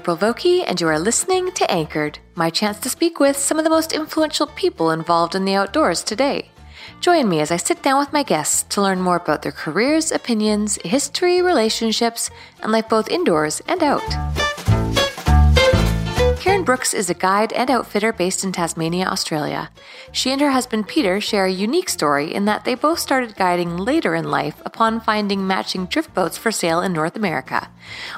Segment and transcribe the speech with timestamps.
[0.00, 3.64] April Vokey, and you are listening to Anchored, my chance to speak with some of
[3.64, 6.50] the most influential people involved in the outdoors today.
[7.02, 10.10] Join me as I sit down with my guests to learn more about their careers,
[10.10, 12.30] opinions, history, relationships,
[12.62, 14.49] and life both indoors and out.
[16.40, 19.70] Karen Brooks is a guide and outfitter based in Tasmania, Australia.
[20.10, 23.76] She and her husband Peter share a unique story in that they both started guiding
[23.76, 27.68] later in life upon finding matching drift boats for sale in North America.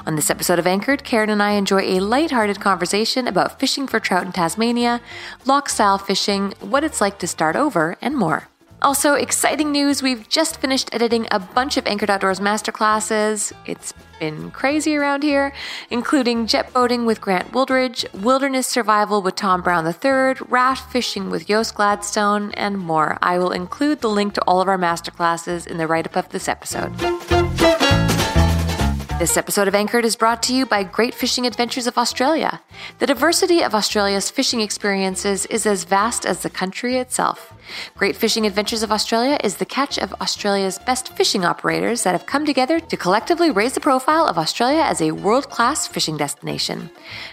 [0.05, 3.99] On this episode of Anchored, Karen and I enjoy a light-hearted conversation about fishing for
[3.99, 5.01] trout in Tasmania,
[5.45, 8.47] loch style fishing, what it's like to start over, and more.
[8.83, 13.53] Also, exciting news we've just finished editing a bunch of Anchored Outdoors masterclasses.
[13.65, 15.53] It's been crazy around here,
[15.89, 21.47] including jet boating with Grant Wooldridge, wilderness survival with Tom Brown III, raft fishing with
[21.47, 23.17] Yost Gladstone, and more.
[23.21, 26.29] I will include the link to all of our masterclasses in the write up of
[26.29, 26.91] this episode.
[29.19, 32.59] This episode of Anchored is brought to you by Great Fishing Adventures of Australia.
[32.97, 37.53] The diversity of Australia's fishing experiences is as vast as the country itself.
[37.95, 42.25] Great Fishing Adventures of Australia is the catch of Australia's best fishing operators that have
[42.25, 46.89] come together to collectively raise the profile of Australia as a world class fishing destination.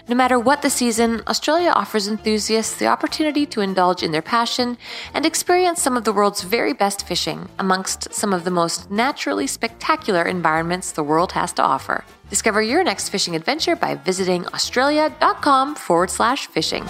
[0.07, 4.77] No matter what the season, Australia offers enthusiasts the opportunity to indulge in their passion
[5.13, 9.47] and experience some of the world's very best fishing amongst some of the most naturally
[9.47, 11.80] spectacular environments the world has to offer.
[12.29, 16.85] Discover your next fishing adventure by visiting australia.com forward slash fishing.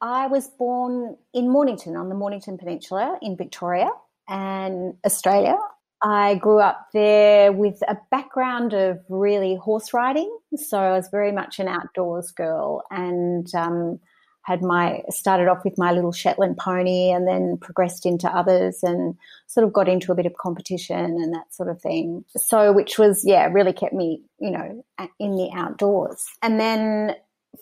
[0.00, 3.90] I was born in Mornington on the Mornington Peninsula in Victoria
[4.28, 5.56] and Australia.
[6.02, 10.30] I grew up there with a background of really horse riding.
[10.56, 13.98] So I was very much an outdoors girl and um,
[14.48, 19.14] had my started off with my little Shetland pony and then progressed into others and
[19.46, 22.24] sort of got into a bit of competition and that sort of thing.
[22.36, 24.84] So, which was, yeah, really kept me, you know,
[25.18, 26.24] in the outdoors.
[26.42, 27.16] And then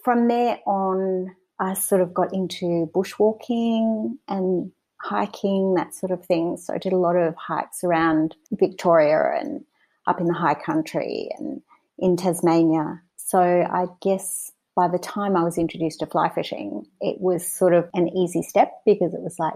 [0.05, 4.71] from there on, I sort of got into bushwalking and
[5.09, 6.57] hiking, that sort of thing.
[6.57, 9.65] So I did a lot of hikes around Victoria and
[10.07, 11.63] up in the high country and
[11.99, 13.03] in Tasmania.
[13.17, 17.73] So I guess by the time I was introduced to fly fishing, it was sort
[17.73, 19.55] of an easy step because it was like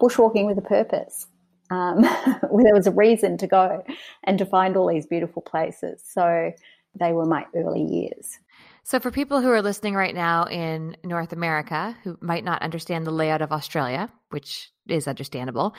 [0.00, 1.26] bushwalking with a purpose.
[1.70, 2.02] Um,
[2.42, 3.84] there was a reason to go
[4.24, 6.02] and to find all these beautiful places.
[6.06, 6.52] So
[6.94, 8.38] they were my early years.
[8.84, 13.06] So, for people who are listening right now in North America who might not understand
[13.06, 15.74] the layout of Australia, which is understandable,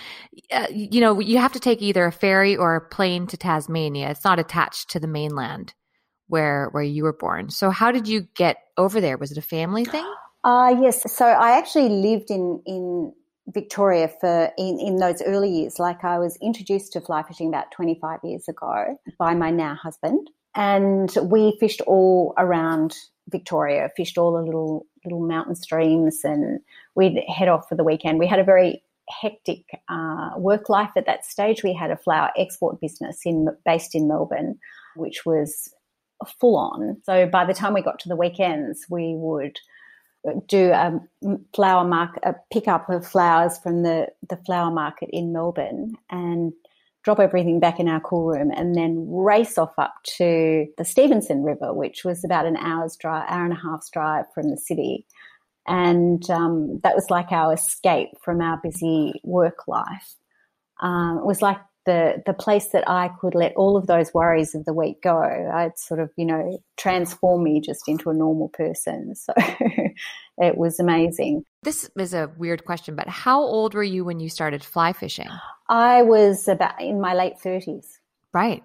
[0.51, 4.09] uh, you know, you have to take either a ferry or a plane to Tasmania.
[4.09, 5.73] It's not attached to the mainland
[6.27, 7.50] where where you were born.
[7.50, 9.17] So, how did you get over there?
[9.17, 10.05] Was it a family thing?
[10.45, 11.09] Uh, yes.
[11.09, 13.13] So, I actually lived in in
[13.47, 15.79] Victoria for in, in those early years.
[15.79, 20.29] Like I was introduced to fly fishing about 25 years ago by my now husband,
[20.55, 22.95] and we fished all around
[23.29, 26.59] Victoria, fished all the little little mountain streams, and
[26.95, 28.19] we'd head off for the weekend.
[28.19, 31.63] We had a very hectic uh, work life at that stage.
[31.63, 34.59] We had a flower export business in based in Melbourne,
[34.95, 35.73] which was
[36.39, 37.01] full on.
[37.03, 39.59] So by the time we got to the weekends, we would
[40.47, 41.01] do a
[41.53, 46.53] flower market, a pickup of flowers from the, the flower market in Melbourne and
[47.03, 51.44] drop everything back in our cool room and then race off up to the Steavenson
[51.44, 55.05] River, which was about an hour's drive, hour and a half's drive from the city.
[55.67, 60.15] And um, that was like our escape from our busy work life.
[60.81, 64.55] Um, it was like the the place that I could let all of those worries
[64.55, 65.21] of the week go.
[65.53, 69.13] I'd sort of, you know, transform me just into a normal person.
[70.35, 71.45] So it was amazing.
[71.61, 75.29] This is a weird question, but how old were you when you started fly fishing?
[75.74, 77.98] I was about in my late 30s.
[78.31, 78.64] Right.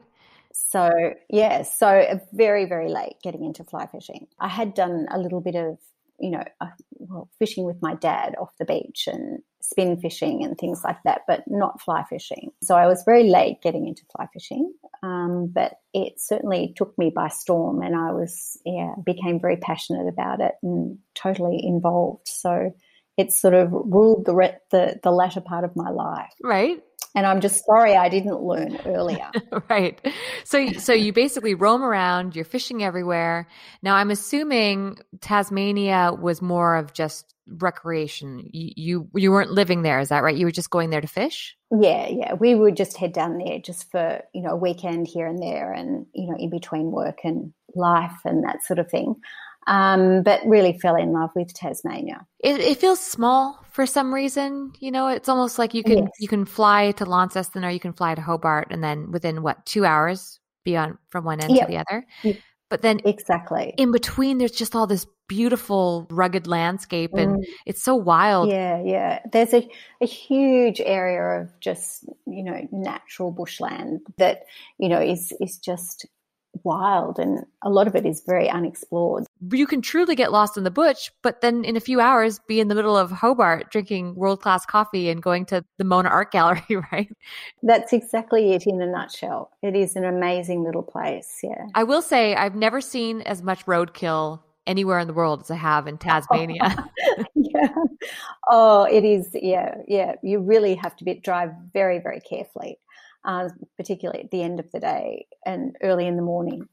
[0.53, 4.27] So, yeah, so very, very late getting into fly fishing.
[4.39, 5.79] I had done a little bit of
[6.21, 10.59] you know, uh, well, fishing with my dad off the beach and spin fishing and
[10.59, 12.51] things like that, but not fly fishing.
[12.61, 14.73] So I was very late getting into fly fishing,
[15.03, 20.09] um, but it certainly took me by storm, and I was yeah became very passionate
[20.09, 22.27] about it and totally involved.
[22.27, 22.75] So
[23.17, 26.35] it sort of ruled the re- the the latter part of my life.
[26.43, 26.83] Right.
[27.15, 29.31] And I'm just sorry I didn't learn earlier.
[29.71, 30.01] right.
[30.45, 33.49] So so you basically roam around, you're fishing everywhere.
[33.83, 38.49] Now I'm assuming Tasmania was more of just recreation.
[38.53, 40.37] You, you you weren't living there, is that right?
[40.37, 41.57] You were just going there to fish?
[41.71, 42.35] Yeah, yeah.
[42.35, 45.73] We would just head down there just for, you know, a weekend here and there
[45.73, 49.17] and, you know, in between work and life and that sort of thing
[49.69, 52.26] um, but really fell in love with Tasmania.
[52.41, 54.73] It, it, feels small for some reason.
[54.81, 56.11] You know, it's almost like you can yes.
[56.19, 59.65] you can fly to Launceston or you can fly to Hobart, and then within what
[59.67, 61.67] two hours be on from one end yep.
[61.67, 62.06] to the other.
[62.70, 67.44] But then exactly in between, there's just all this beautiful rugged landscape, and mm.
[67.67, 68.49] it's so wild.
[68.49, 69.21] Yeah, yeah.
[69.31, 69.69] There's a,
[70.00, 74.44] a huge area of just you know natural bushland that
[74.79, 76.06] you know is is just
[76.64, 79.25] wild and a lot of it is very unexplored.
[79.52, 82.61] You can truly get lost in the bush, but then in a few hours be
[82.61, 86.32] in the middle of Hobart drinking world class coffee and going to the Mona Art
[86.32, 86.62] Gallery,
[86.93, 87.11] right?
[87.62, 89.50] That's exactly it in a nutshell.
[89.62, 91.67] It is an amazing little place, yeah.
[91.75, 95.56] I will say I've never seen as much roadkill anywhere in the world as I
[95.56, 96.90] have in Tasmania.
[97.35, 97.69] yeah.
[98.50, 99.31] Oh, it is.
[99.32, 100.14] Yeah, yeah.
[100.23, 102.79] You really have to be, drive very, very carefully
[103.25, 106.67] uh, particularly at the end of the day and early in the morning.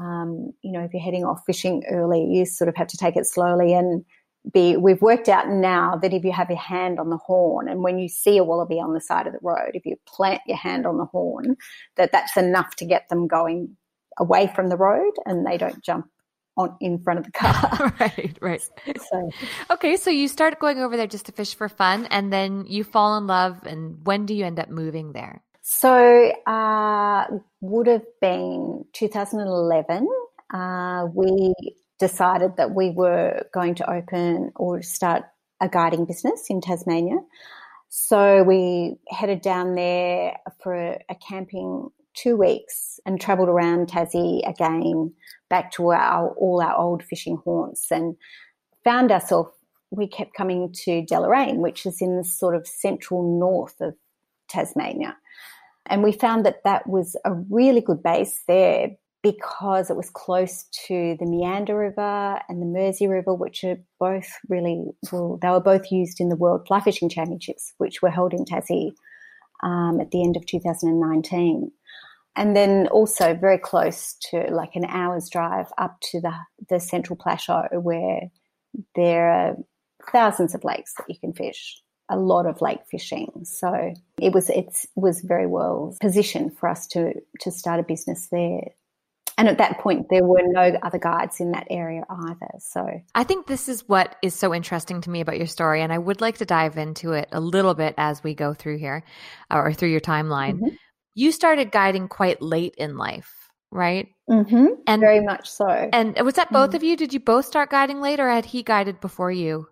[0.00, 3.16] Um, you know, if you're heading off fishing early, you sort of have to take
[3.16, 4.04] it slowly and
[4.52, 4.76] be.
[4.76, 7.98] We've worked out now that if you have your hand on the horn, and when
[7.98, 10.86] you see a wallaby on the side of the road, if you plant your hand
[10.86, 11.56] on the horn,
[11.96, 13.76] that that's enough to get them going
[14.18, 16.08] away from the road, and they don't jump
[16.56, 17.94] on in front of the car.
[18.00, 18.62] right, right.
[19.10, 19.30] So,
[19.70, 22.84] okay, so you start going over there just to fish for fun, and then you
[22.84, 23.66] fall in love.
[23.66, 25.42] And when do you end up moving there?
[25.72, 27.26] So, uh,
[27.60, 30.08] would have been 2011.
[30.52, 31.54] Uh, we
[32.00, 35.22] decided that we were going to open or start
[35.60, 37.18] a guiding business in Tasmania.
[37.88, 45.14] So we headed down there for a camping two weeks and travelled around Tassie again,
[45.48, 48.16] back to our all our old fishing haunts, and
[48.82, 49.52] found ourselves.
[49.92, 53.94] We kept coming to Deloraine, which is in the sort of central north of
[54.48, 55.16] Tasmania.
[55.86, 58.90] And we found that that was a really good base there
[59.22, 64.28] because it was close to the Meander River and the Mersey River, which are both
[64.48, 68.32] really, well, they were both used in the World Fly Fishing Championships, which were held
[68.32, 68.92] in Tassie
[69.62, 71.70] um, at the end of 2019.
[72.36, 76.32] And then also very close to like an hour's drive up to the,
[76.68, 78.30] the Central Plateau where
[78.94, 79.56] there are
[80.12, 83.44] thousands of lakes that you can fish a lot of lake fishing.
[83.44, 88.28] So it was it was very well positioned for us to to start a business
[88.30, 88.62] there.
[89.38, 92.50] And at that point, there were no other guides in that area either.
[92.58, 95.80] So I think this is what is so interesting to me about your story.
[95.80, 98.78] And I would like to dive into it a little bit as we go through
[98.78, 99.02] here
[99.50, 100.56] or through your timeline.
[100.56, 100.74] Mm-hmm.
[101.14, 103.32] You started guiding quite late in life,
[103.70, 104.08] right?
[104.28, 104.66] Mm-hmm.
[104.86, 105.88] And very much so.
[105.90, 106.76] And was that both mm-hmm.
[106.76, 106.96] of you?
[106.96, 109.68] Did you both start guiding late or had he guided before you?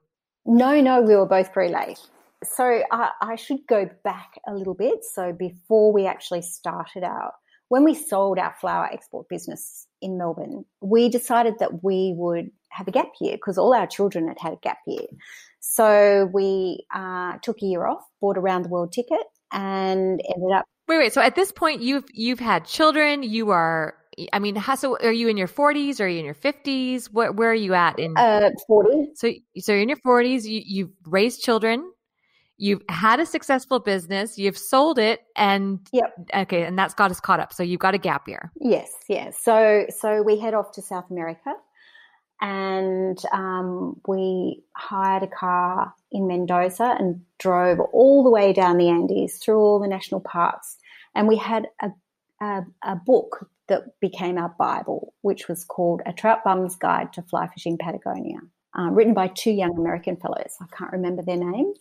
[0.47, 1.99] No, no, we were both very late
[2.45, 5.05] so I, I, should go back a little bit.
[5.05, 7.33] So before we actually started out,
[7.69, 12.89] when we sold our flower export business in Melbourne, we decided that we would have
[12.89, 15.07] a gap year because all our children had had a gap year.
[15.61, 20.53] So we uh, took a year off, bought a round the world ticket, and ended
[20.55, 20.65] up.
[20.87, 21.13] Wait, wait.
[21.13, 23.23] So at this point, you've you've had children.
[23.23, 23.95] You are.
[24.33, 26.01] I mean, how, so are you in your 40s?
[26.01, 27.07] Are you in your 50s?
[27.13, 28.17] Where, where are you at in?
[28.17, 29.11] Uh, 40.
[29.15, 30.43] So, so you're in your 40s.
[30.43, 31.89] You, you've raised children.
[32.59, 34.37] You've had a successful business.
[34.37, 36.13] You've sold it, and yep.
[36.35, 37.53] Okay, and that's got us caught up.
[37.53, 38.53] So you've got a gap year.
[38.61, 39.39] Yes, yes.
[39.43, 41.55] So, so we head off to South America
[42.41, 48.89] and um, we hired a car in Mendoza and drove all the way down the
[48.89, 50.77] Andes through all the national parks.
[51.15, 51.89] And we had a,
[52.41, 57.23] a, a book that became our Bible, which was called A Trout Bum's Guide to
[57.23, 58.39] Fly Fishing Patagonia,
[58.79, 60.57] uh, written by two young American fellows.
[60.61, 61.79] I can't remember their names.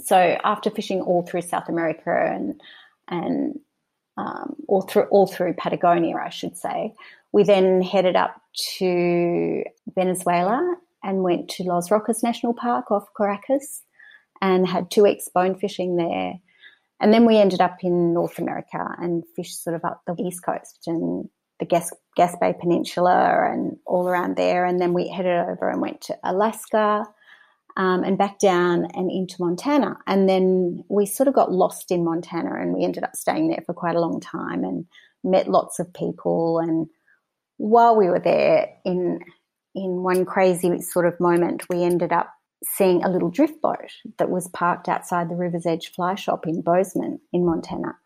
[0.00, 2.60] So after fishing all through South America and
[3.08, 3.58] and
[4.16, 6.94] um, all through all through Patagonia, I should say,
[7.32, 8.40] we then headed up
[8.78, 9.62] to
[9.94, 13.82] Venezuela and went to Los Roques National Park off Caracas
[14.40, 16.34] and had two weeks bone fishing there.
[17.00, 20.42] And then we ended up in North America and fished sort of up the East
[20.42, 21.28] Coast and
[21.60, 24.64] the Gas- Gaspé Peninsula and all around there.
[24.64, 27.06] And then we headed over and went to Alaska
[27.76, 29.98] um, and back down and into Montana.
[30.06, 33.62] And then we sort of got lost in Montana and we ended up staying there
[33.66, 34.86] for quite a long time and
[35.22, 36.88] met lots of people and
[37.58, 39.20] while we were there, in
[39.74, 42.32] in one crazy sort of moment, we ended up
[42.64, 46.62] seeing a little drift boat that was parked outside the River's Edge Fly Shop in
[46.62, 47.96] Bozeman, in Montana,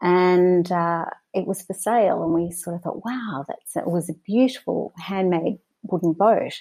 [0.00, 2.22] and uh, it was for sale.
[2.22, 6.54] And we sort of thought, "Wow, that's it was a beautiful handmade wooden boat."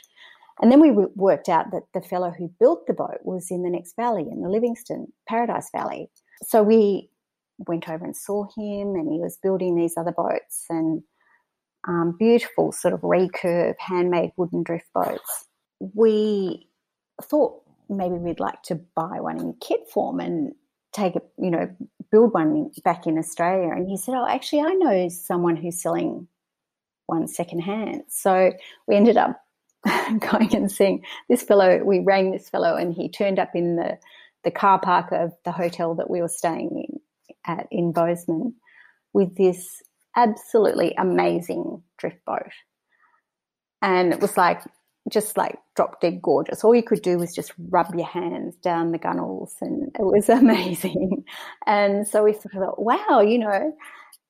[0.61, 3.69] And then we worked out that the fellow who built the boat was in the
[3.69, 6.09] next valley, in the Livingston Paradise Valley.
[6.43, 7.09] So we
[7.57, 11.03] went over and saw him, and he was building these other boats and
[11.87, 15.45] um, beautiful sort of recurve handmade wooden drift boats.
[15.79, 16.67] We
[17.21, 20.53] thought maybe we'd like to buy one in kit form and
[20.93, 21.69] take it, you know,
[22.11, 23.71] build one back in Australia.
[23.71, 26.27] And he said, Oh, actually, I know someone who's selling
[27.07, 28.03] one secondhand.
[28.07, 28.53] So
[28.87, 29.44] we ended up
[30.19, 31.83] going and seeing this fellow.
[31.83, 33.97] We rang this fellow, and he turned up in the,
[34.43, 36.99] the car park of the hotel that we were staying in
[37.45, 38.55] at in Bozeman
[39.13, 39.81] with this
[40.15, 42.51] absolutely amazing drift boat.
[43.81, 44.61] And it was like,
[45.11, 46.63] just like drop dead gorgeous.
[46.63, 50.29] All you could do was just rub your hands down the gunnels, and it was
[50.29, 51.23] amazing.
[51.67, 53.73] And so we sort of thought, wow, you know,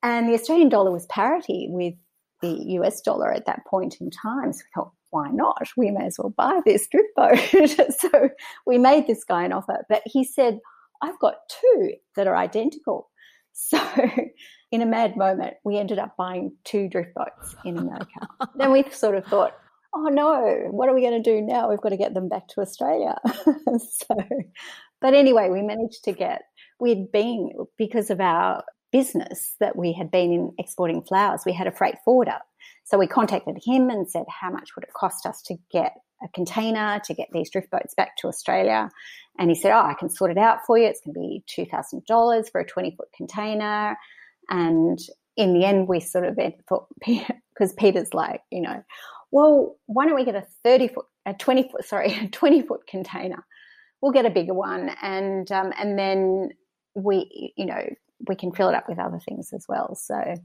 [0.02, 1.94] and the Australian dollar was parity with
[2.42, 4.52] the US dollar at that point in time.
[4.52, 5.68] So we thought, why not?
[5.76, 7.38] We may as well buy this drift boat.
[7.98, 8.28] so
[8.66, 10.58] we made this guy an offer, but he said,
[11.02, 13.10] I've got two that are identical.
[13.58, 13.80] So
[14.70, 18.28] in a mad moment, we ended up buying two drift boats in America.
[18.56, 19.54] then we sort of thought,
[19.94, 21.70] oh no, what are we going to do now?
[21.70, 23.16] We've got to get them back to Australia.
[23.24, 24.16] so,
[25.00, 26.42] but anyway, we managed to get,
[26.78, 31.66] we'd been, because of our business that we had been in exporting flowers, we had
[31.66, 32.38] a freight forwarder.
[32.86, 36.28] So we contacted him and said, how much would it cost us to get a
[36.28, 38.88] container to get these drift boats back to Australia?
[39.38, 40.86] And he said, oh, I can sort it out for you.
[40.86, 43.98] It's going to be $2,000 for a 20 foot container.
[44.48, 45.00] And
[45.36, 46.38] in the end, we sort of
[46.68, 48.84] thought, because Peter's like, you know,
[49.32, 52.86] well, why don't we get a 30 foot, a 20 foot, sorry, a 20 foot
[52.86, 53.44] container?
[54.00, 54.90] We'll get a bigger one.
[55.02, 56.50] And, um, and then
[56.94, 57.82] we, you know,
[58.28, 59.96] we can fill it up with other things as well.
[59.96, 60.36] So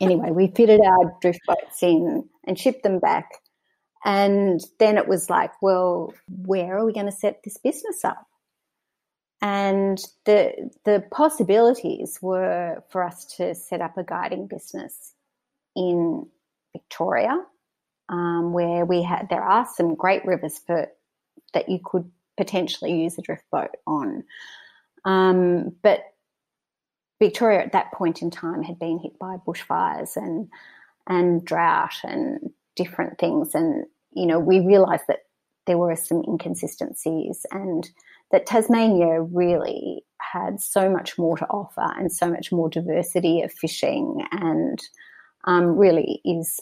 [0.00, 3.30] anyway, we fitted our drift boats in and shipped them back.
[4.04, 8.26] And then it was like, well, where are we going to set this business up?
[9.40, 15.14] And the the possibilities were for us to set up a guiding business
[15.74, 16.26] in
[16.72, 17.44] Victoria,
[18.08, 20.86] um, where we had there are some great rivers for
[21.54, 24.22] that you could potentially use a drift boat on.
[25.04, 26.00] Um, but
[27.22, 30.48] Victoria at that point in time had been hit by bushfires and
[31.06, 35.20] and drought and different things, and you know we realised that
[35.66, 37.88] there were some inconsistencies and
[38.32, 43.52] that Tasmania really had so much more to offer and so much more diversity of
[43.52, 44.80] fishing and
[45.44, 46.58] um, really is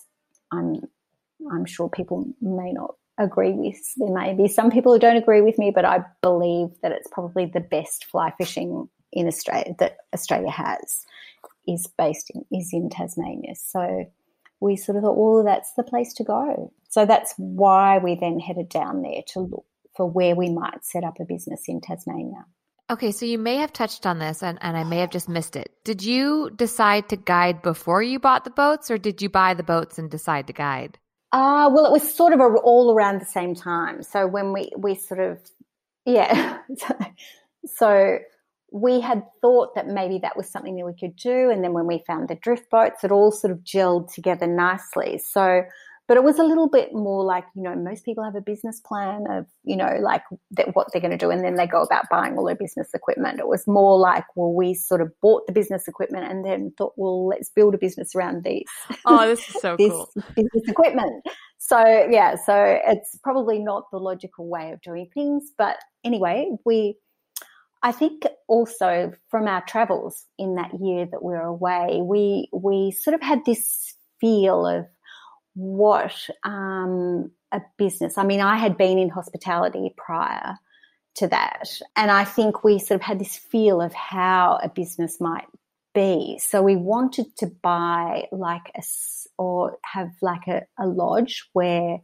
[0.52, 0.82] I'm
[1.50, 5.40] I'm sure people may not agree with there may be some people who don't agree
[5.40, 9.96] with me but I believe that it's probably the best fly fishing in Australia that
[10.14, 11.04] Australia has
[11.66, 14.04] is based in is in Tasmania so
[14.60, 18.40] we sort of thought well that's the place to go so that's why we then
[18.40, 19.64] headed down there to look
[19.96, 22.46] for where we might set up a business in Tasmania.
[22.90, 25.54] Okay, so you may have touched on this and, and I may have just missed
[25.54, 25.70] it.
[25.84, 29.62] Did you decide to guide before you bought the boats or did you buy the
[29.62, 30.98] boats and decide to guide?
[31.32, 34.02] Uh, well, it was sort of a, all around the same time.
[34.02, 35.38] So when we, we sort of
[36.04, 36.58] Yeah.
[36.76, 36.94] so,
[37.66, 38.18] so
[38.72, 41.50] we had thought that maybe that was something that we could do.
[41.50, 45.18] And then when we found the drift boats, it all sort of gelled together nicely.
[45.18, 45.62] So,
[46.10, 48.80] but it was a little bit more like, you know, most people have a business
[48.80, 51.30] plan of, you know, like that, what they're going to do.
[51.30, 53.38] And then they go about buying all their business equipment.
[53.38, 56.94] It was more like, well, we sort of bought the business equipment and then thought,
[56.96, 58.66] well, let's build a business around these.
[59.06, 60.10] Oh, this is so this cool.
[60.34, 61.24] Business equipment.
[61.58, 61.78] So,
[62.10, 65.52] yeah, so it's probably not the logical way of doing things.
[65.56, 66.96] But anyway, we,
[67.84, 72.90] I think also from our travels in that year that we were away, we we
[72.90, 74.86] sort of had this feel of
[75.54, 78.18] what um, a business.
[78.18, 80.56] I mean, I had been in hospitality prior
[81.14, 85.20] to that, and I think we sort of had this feel of how a business
[85.20, 85.46] might
[85.94, 86.40] be.
[86.42, 88.82] So we wanted to buy like a
[89.38, 91.98] or have like a, a lodge where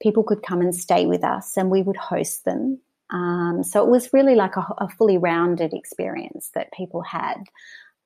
[0.00, 2.78] people could come and stay with us, and we would host them
[3.10, 7.42] um, so it was really like a, a, fully rounded experience that people had.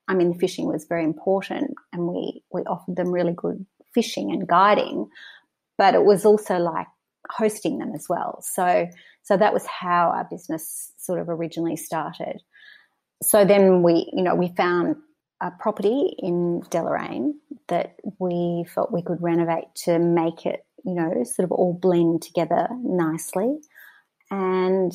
[0.09, 4.31] I mean, the fishing was very important, and we we offered them really good fishing
[4.33, 5.09] and guiding,
[5.77, 6.87] but it was also like
[7.31, 8.41] hosting them as well.
[8.43, 8.89] So
[9.23, 12.43] so that was how our business sort of originally started.
[13.23, 14.97] So then we, you know, we found
[15.41, 17.33] a property in Deloraine
[17.69, 22.23] that we felt we could renovate to make it, you know, sort of all blend
[22.23, 23.59] together nicely
[24.35, 24.93] and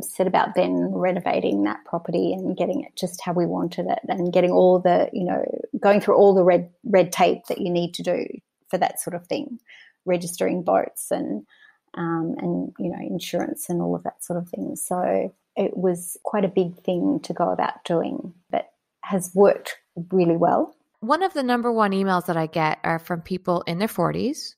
[0.00, 4.32] set about then renovating that property and getting it just how we wanted it and
[4.32, 5.44] getting all the you know
[5.80, 8.24] going through all the red red tape that you need to do
[8.68, 9.58] for that sort of thing
[10.04, 11.46] registering boats and
[11.94, 14.76] um, and you know insurance and all of that sort of thing.
[14.76, 18.70] So it was quite a big thing to go about doing but
[19.02, 19.76] has worked
[20.10, 20.74] really well.
[21.00, 24.54] One of the number one emails that i get are from people in their 40s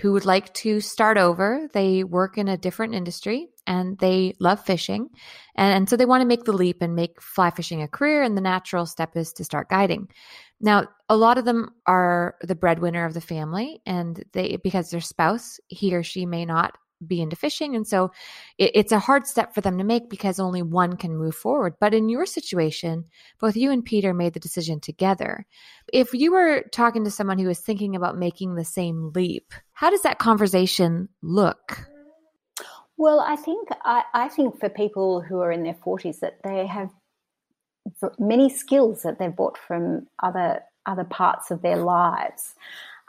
[0.00, 1.68] who would like to start over.
[1.72, 5.10] They work in a different industry and they love fishing.
[5.56, 8.22] And, and, so they want to make the leap and make fly fishing a career.
[8.22, 10.08] And the natural step is to start guiding.
[10.60, 15.00] Now, a lot of them are the breadwinner of the family and they, because their
[15.00, 16.76] spouse, he or she may not
[17.06, 17.74] be into fishing.
[17.74, 18.10] And so
[18.58, 21.74] it, it's a hard step for them to make because only one can move forward.
[21.80, 23.04] But in your situation,
[23.40, 25.46] both you and Peter made the decision together.
[25.92, 29.90] If you were talking to someone who was thinking about making the same leap, how
[29.90, 31.88] does that conversation look?
[32.96, 36.66] Well, I think I, I think for people who are in their forties that they
[36.66, 36.90] have
[38.18, 42.54] many skills that they've brought from other other parts of their lives.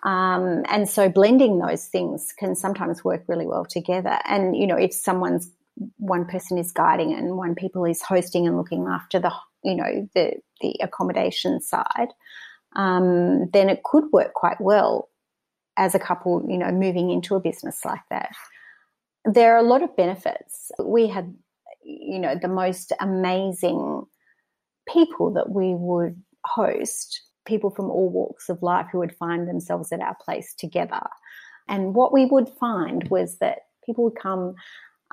[0.03, 4.17] Um, and so blending those things can sometimes work really well together.
[4.25, 5.51] And, you know, if someone's
[5.97, 9.31] one person is guiding and one people is hosting and looking after the,
[9.63, 12.09] you know, the, the accommodation side,
[12.75, 15.09] um, then it could work quite well
[15.77, 18.31] as a couple, you know, moving into a business like that.
[19.25, 20.71] There are a lot of benefits.
[20.83, 21.33] We had,
[21.83, 24.05] you know, the most amazing
[24.91, 29.91] people that we would host people from all walks of life who would find themselves
[29.91, 31.01] at our place together.
[31.67, 34.55] And what we would find was that people would come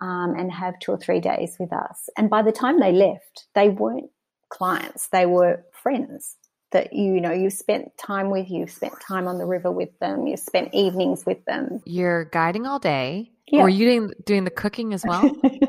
[0.00, 2.08] um, and have two or three days with us.
[2.16, 4.10] And by the time they left, they weren't
[4.50, 6.36] clients, they were friends
[6.70, 10.26] that you, know you spent time with you spent time on the river with them
[10.26, 13.62] you spent evenings with them you're guiding all day yeah.
[13.62, 15.34] were you doing, doing the cooking as well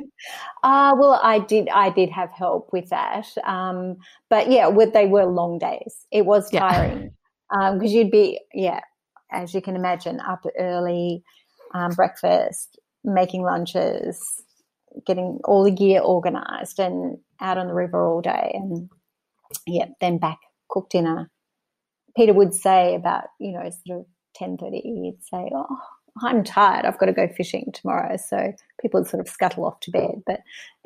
[0.63, 1.69] Uh, well, I did.
[1.69, 3.97] I did have help with that, um,
[4.29, 6.05] but yeah, with, they were long days.
[6.11, 7.11] It was tiring
[7.49, 7.69] because yeah.
[7.69, 8.81] um, you'd be, yeah,
[9.31, 11.23] as you can imagine, up early,
[11.73, 14.43] um, breakfast, making lunches,
[15.05, 18.89] getting all the gear organized, and out on the river all day, and
[19.65, 21.29] yeah, then back cook dinner.
[22.15, 24.05] Peter would say about you know sort of
[24.35, 24.81] ten thirty.
[24.81, 25.77] He'd say, "Oh,
[26.21, 26.85] I'm tired.
[26.85, 28.17] I've got to go fishing tomorrow.
[28.17, 30.23] So people would sort of scuttle off to bed.
[30.25, 30.41] But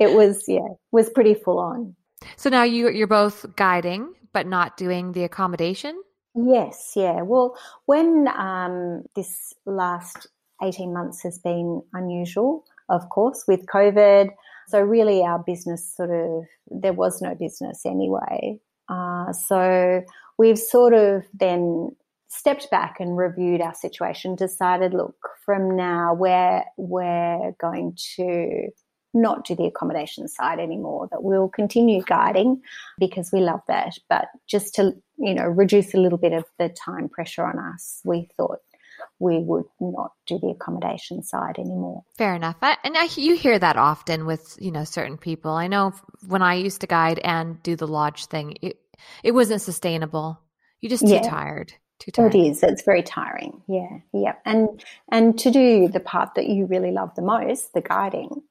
[0.00, 1.94] it was, yeah, was pretty full on.
[2.36, 6.02] So now you, you're both guiding, but not doing the accommodation?
[6.34, 7.22] Yes, yeah.
[7.22, 10.26] Well, when um, this last
[10.62, 14.30] 18 months has been unusual, of course, with COVID.
[14.68, 18.58] So really our business sort of, there was no business anyway.
[18.88, 20.02] Uh, so
[20.38, 21.94] we've sort of then
[22.34, 28.68] stepped back and reviewed our situation, decided, look, from now we're we're going to
[29.16, 32.60] not do the accommodation side anymore, that we'll continue guiding
[32.98, 33.96] because we love that.
[34.08, 38.00] But just to, you know, reduce a little bit of the time pressure on us,
[38.04, 38.58] we thought
[39.20, 42.02] we would not do the accommodation side anymore.
[42.18, 42.56] Fair enough.
[42.60, 45.52] I, and I, you hear that often with, you know, certain people.
[45.52, 45.92] I know
[46.26, 48.78] when I used to guide and do the lodge thing, it,
[49.22, 50.40] it wasn't sustainable.
[50.80, 51.22] You're just too yeah.
[51.22, 51.72] tired.
[52.06, 52.62] It is.
[52.62, 53.62] It's very tiring.
[53.68, 54.34] Yeah, yeah.
[54.44, 58.42] And and to do the part that you really love the most, the guiding,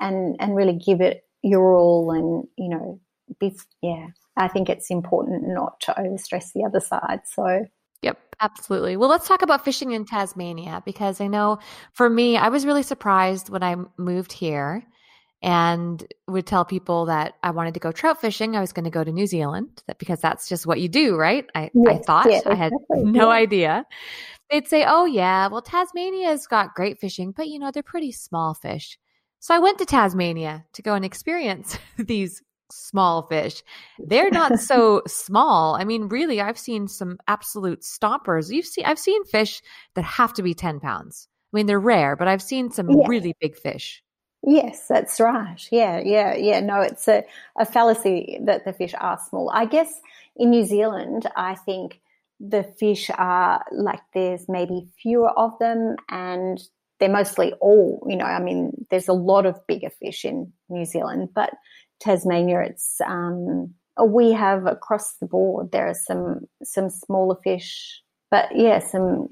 [0.00, 3.00] and and really give it your all and you know
[3.38, 7.64] be yeah i think it's important not to overstress the other side so
[8.02, 8.96] Yep, absolutely.
[8.96, 11.58] Well, let's talk about fishing in Tasmania because I know
[11.94, 14.84] for me, I was really surprised when I moved here
[15.42, 18.56] and would tell people that I wanted to go trout fishing.
[18.56, 21.46] I was going to go to New Zealand because that's just what you do, right?
[21.54, 23.86] I, yes, I thought I had no idea.
[24.50, 28.54] They'd say, oh, yeah, well, Tasmania's got great fishing, but you know, they're pretty small
[28.54, 28.98] fish.
[29.40, 33.62] So I went to Tasmania to go and experience these small fish.
[33.98, 35.74] They're not so small.
[35.76, 38.50] I mean, really, I've seen some absolute stompers.
[38.50, 39.62] You've seen I've seen fish
[39.94, 41.28] that have to be 10 pounds.
[41.52, 43.06] I mean, they're rare, but I've seen some yeah.
[43.06, 44.02] really big fish.
[44.46, 45.56] Yes, that's right.
[45.70, 46.60] Yeah, yeah, yeah.
[46.60, 47.24] No, it's a,
[47.58, 49.50] a fallacy that the fish are small.
[49.52, 50.00] I guess
[50.36, 52.00] in New Zealand, I think
[52.40, 56.62] the fish are like there's maybe fewer of them and
[57.00, 60.84] they're mostly all, you know, I mean, there's a lot of bigger fish in New
[60.84, 61.50] Zealand, but
[62.00, 63.74] Tasmania, it's um,
[64.06, 65.72] we have across the board.
[65.72, 69.28] There are some some smaller fish, but yeah, some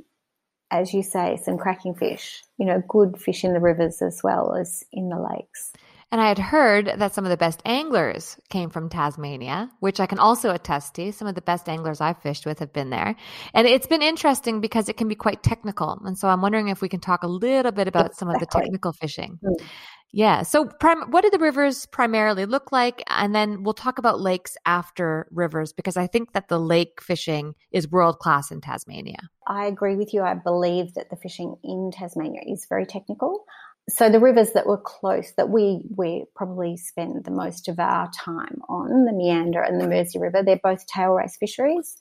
[0.71, 2.43] as you say, some cracking fish.
[2.59, 5.73] You know, good fish in the rivers as well as in the lakes.
[6.13, 10.07] And I had heard that some of the best anglers came from Tasmania, which I
[10.07, 11.13] can also attest to.
[11.13, 13.17] Some of the best anglers I've fished with have been there.
[13.55, 16.01] And it's been interesting because it can be quite technical.
[16.05, 18.19] And so I'm wondering if we can talk a little bit about exactly.
[18.19, 19.41] some of the technical fishing.
[19.45, 19.67] Mm.
[20.13, 20.45] Yeah.
[20.45, 23.03] So, prim- what do the rivers primarily look like?
[23.09, 27.55] And then we'll talk about lakes after rivers because I think that the lake fishing
[27.73, 29.19] is world class in Tasmania.
[29.47, 30.23] I agree with you.
[30.23, 33.45] I believe that the fishing in Tasmania is very technical.
[33.89, 38.11] So, the rivers that were close, that we we probably spend the most of our
[38.13, 41.97] time on, the Meander and the Mersey River, they're both tail race fisheries.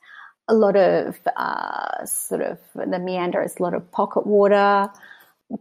[0.47, 4.89] A lot of uh, sort of the Meander is a lot of pocket water,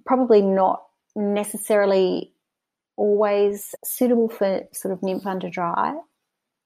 [0.06, 0.84] probably not
[1.14, 2.32] necessarily
[2.96, 5.94] always suitable for sort of nymph under dry.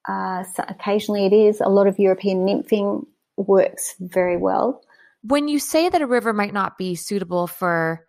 [0.08, 1.60] Uh, so occasionally it is.
[1.60, 4.82] A lot of European nymphing works very well.
[5.22, 8.06] When you say that a river might not be suitable for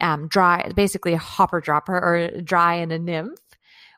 [0.00, 3.38] um, dry, basically a hopper dropper or dry and a nymph,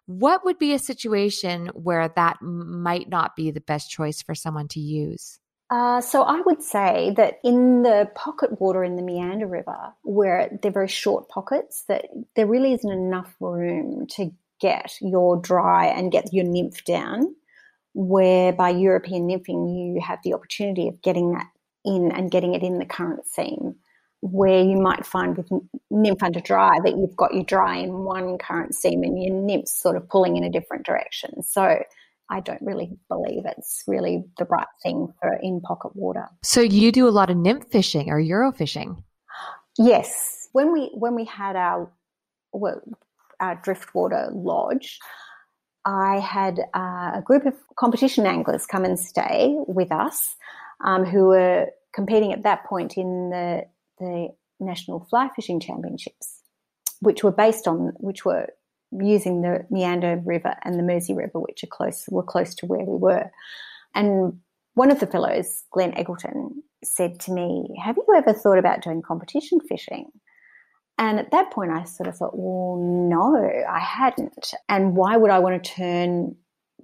[0.07, 4.69] what would be a situation where that might not be the best choice for someone
[4.69, 5.39] to use?
[5.71, 10.51] Uh, so I would say that in the pocket water in the Meander River, where
[10.61, 16.13] they're very short pockets, that there really isn't enough room to get your dry and
[16.13, 17.35] get your nymph down.
[17.95, 21.47] Where by European nymphing, you have the opportunity of getting that
[21.85, 23.77] in and getting it in the current seam.
[24.27, 25.51] Where you might find with
[25.91, 29.79] nymph under dry that you've got your dry in one current seam and your nymph's
[29.79, 31.43] sort of pulling in a different direction.
[31.43, 31.83] So
[32.31, 36.27] I don't really believe it's really the right thing for in pocket water.
[36.43, 39.05] So you do a lot of nymph fishing or Euro fishing?
[39.77, 40.49] Yes.
[40.53, 41.93] When we when we had our
[43.41, 44.99] our driftwater lodge,
[45.85, 50.35] I had uh, a group of competition anglers come and stay with us,
[50.83, 53.65] um, who were competing at that point in the
[53.99, 54.29] the
[54.61, 56.41] national fly fishing championships,
[57.01, 58.49] which were based on which were
[58.93, 62.85] using the Meander River and the Mersey River, which are close, were close to where
[62.85, 63.31] we were.
[63.95, 64.41] And
[64.75, 66.51] one of the fellows, Glenn Eggleton,
[66.83, 70.11] said to me, Have you ever thought about doing competition fishing?
[70.97, 73.37] And at that point, I sort of thought, Well, no,
[73.69, 74.53] I hadn't.
[74.69, 76.37] And why would I want to turn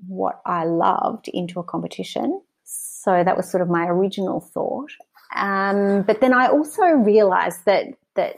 [0.07, 2.41] what I loved into a competition?
[2.65, 4.91] So that was sort of my original thought.
[5.35, 8.37] Um, but then I also realized that that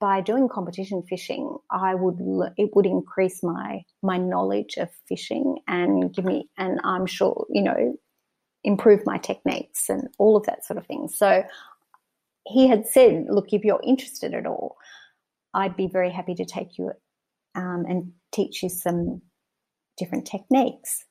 [0.00, 2.18] by doing competition fishing, I would
[2.56, 7.62] it would increase my my knowledge of fishing and give me, and I'm sure you
[7.62, 7.96] know,
[8.64, 11.08] improve my techniques and all of that sort of thing.
[11.08, 11.44] So
[12.46, 14.76] he had said, "Look, if you're interested at all,
[15.54, 16.92] I'd be very happy to take you
[17.54, 19.22] um, and teach you some
[19.96, 21.04] different techniques."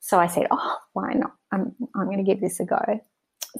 [0.00, 1.32] So I said, "Oh, why not?
[1.52, 3.00] I'm I'm going to give this a go."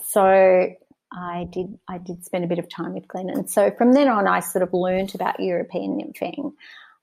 [0.02, 0.68] So
[1.12, 4.08] I did I did spend a bit of time with Glenn, and so from then
[4.08, 6.52] on, I sort of learned about European nymphing,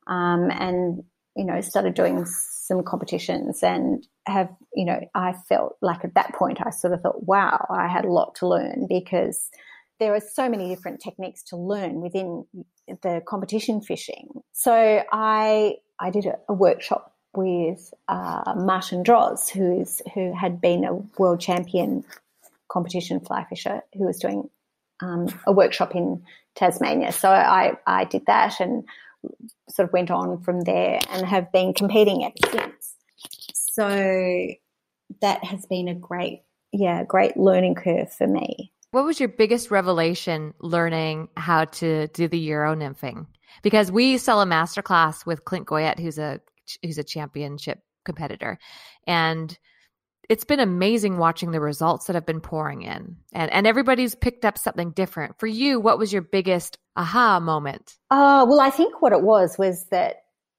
[0.07, 1.03] um, and
[1.35, 6.33] you know started doing some competitions, and have you know I felt like at that
[6.35, 9.49] point I sort of thought, wow, I had a lot to learn because
[9.99, 12.45] there are so many different techniques to learn within
[12.87, 14.29] the competition fishing.
[14.53, 20.61] So I I did a, a workshop with uh, Martin Droz, who is who had
[20.61, 22.05] been a world champion
[22.69, 24.49] competition fly fisher who was doing
[25.01, 26.23] um, a workshop in
[26.55, 27.11] Tasmania.
[27.11, 28.83] So I, I did that and
[29.69, 32.95] sort of went on from there and have been competing ever since.
[33.53, 34.47] So
[35.21, 38.71] that has been a great, yeah, great learning curve for me.
[38.91, 43.27] What was your biggest revelation learning how to do the Euro nymphing?
[43.61, 46.39] Because we sell a masterclass with Clint Goyette, who's a
[46.83, 48.57] who's a championship competitor,
[49.05, 49.57] and
[50.29, 53.17] it's been amazing watching the results that have been pouring in.
[53.33, 55.39] And and everybody's picked up something different.
[55.39, 57.97] For you what was your biggest aha moment?
[58.11, 60.17] Uh, well i think what it was was that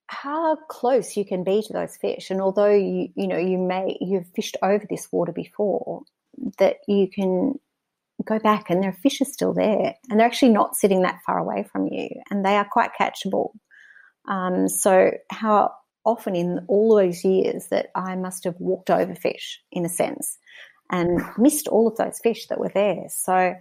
[0.08, 2.30] how close you can be to those fish.
[2.30, 6.02] And although you you know you may you've fished over this water before
[6.58, 7.54] that you can
[8.24, 11.38] go back and their fish are still there and they're actually not sitting that far
[11.38, 13.50] away from you and they are quite catchable.
[14.26, 15.72] Um, so how
[16.08, 20.38] often in all those years that I must have walked over fish in a sense
[20.90, 23.04] and missed all of those fish that were there.
[23.08, 23.54] So,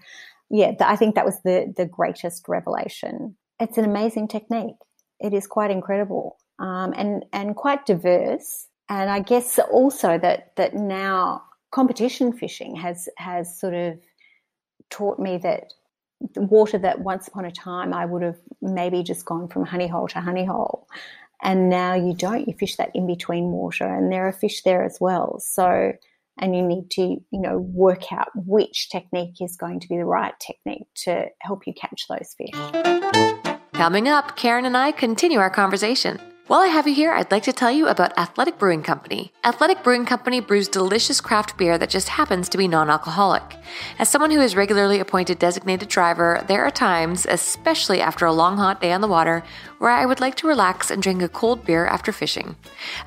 [0.49, 3.35] yeah, I think that was the, the greatest revelation.
[3.59, 4.75] It's an amazing technique.
[5.19, 8.67] It is quite incredible um, and, and quite diverse.
[8.87, 13.99] And I guess also that, that now competition fishing has, has sort of
[14.89, 15.73] taught me that
[16.33, 19.87] the water that once upon a time I would have maybe just gone from honey
[19.87, 20.87] hole to honey hole
[21.41, 24.83] and now you don't you fish that in between water and there are fish there
[24.83, 25.91] as well so
[26.39, 30.05] and you need to you know work out which technique is going to be the
[30.05, 35.49] right technique to help you catch those fish coming up karen and i continue our
[35.49, 39.33] conversation while I have you here, I'd like to tell you about Athletic Brewing Company.
[39.43, 43.43] Athletic Brewing Company brews delicious craft beer that just happens to be non alcoholic.
[43.99, 48.55] As someone who is regularly appointed designated driver, there are times, especially after a long
[48.55, 49.43] hot day on the water,
[49.79, 52.55] where I would like to relax and drink a cold beer after fishing.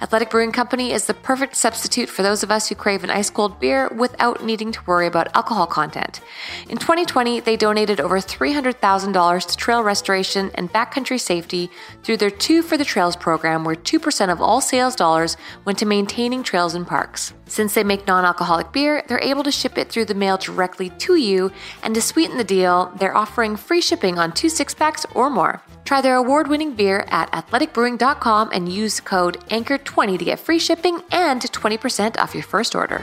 [0.01, 3.31] Athletic Brewing Company is the perfect substitute for those of us who crave an ice
[3.31, 6.21] cold beer without needing to worry about alcohol content.
[6.69, 11.71] In 2020, they donated over $300,000 to trail restoration and backcountry safety
[12.03, 15.87] through their Two for the Trails program, where 2% of all sales dollars went to
[15.87, 17.33] maintaining trails and parks.
[17.47, 20.91] Since they make non alcoholic beer, they're able to ship it through the mail directly
[20.91, 21.51] to you,
[21.83, 25.61] and to sweeten the deal, they're offering free shipping on two six packs or more.
[25.85, 31.01] Try their award winning beer at athleticbrewing.com and use code ANCHOR20 to get free shipping
[31.11, 33.03] and 20% off your first order.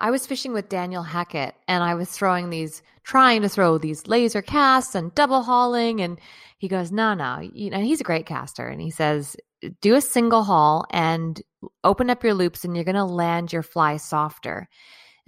[0.00, 4.06] I was fishing with Daniel Hackett and I was throwing these, trying to throw these
[4.06, 6.00] laser casts and double hauling.
[6.00, 6.18] And
[6.58, 7.40] he goes, no, no.
[7.40, 8.66] You know, he's a great caster.
[8.66, 9.36] And he says,
[9.80, 11.42] do a single haul and
[11.84, 14.68] open up your loops and you're going to land your fly softer.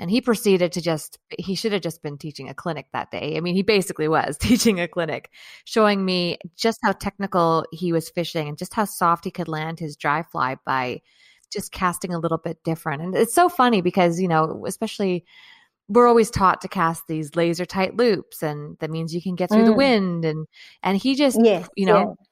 [0.01, 3.37] And he proceeded to just, he should have just been teaching a clinic that day.
[3.37, 5.31] I mean, he basically was teaching a clinic,
[5.67, 9.79] showing me just how technical he was fishing and just how soft he could land
[9.79, 11.03] his dry fly by
[11.53, 13.03] just casting a little bit different.
[13.03, 15.27] And it's so funny because, you know, especially
[15.87, 19.51] we're always taught to cast these laser tight loops and that means you can get
[19.51, 19.67] through mm.
[19.67, 20.47] the wind and
[20.85, 22.27] and he just yes, you know yeah.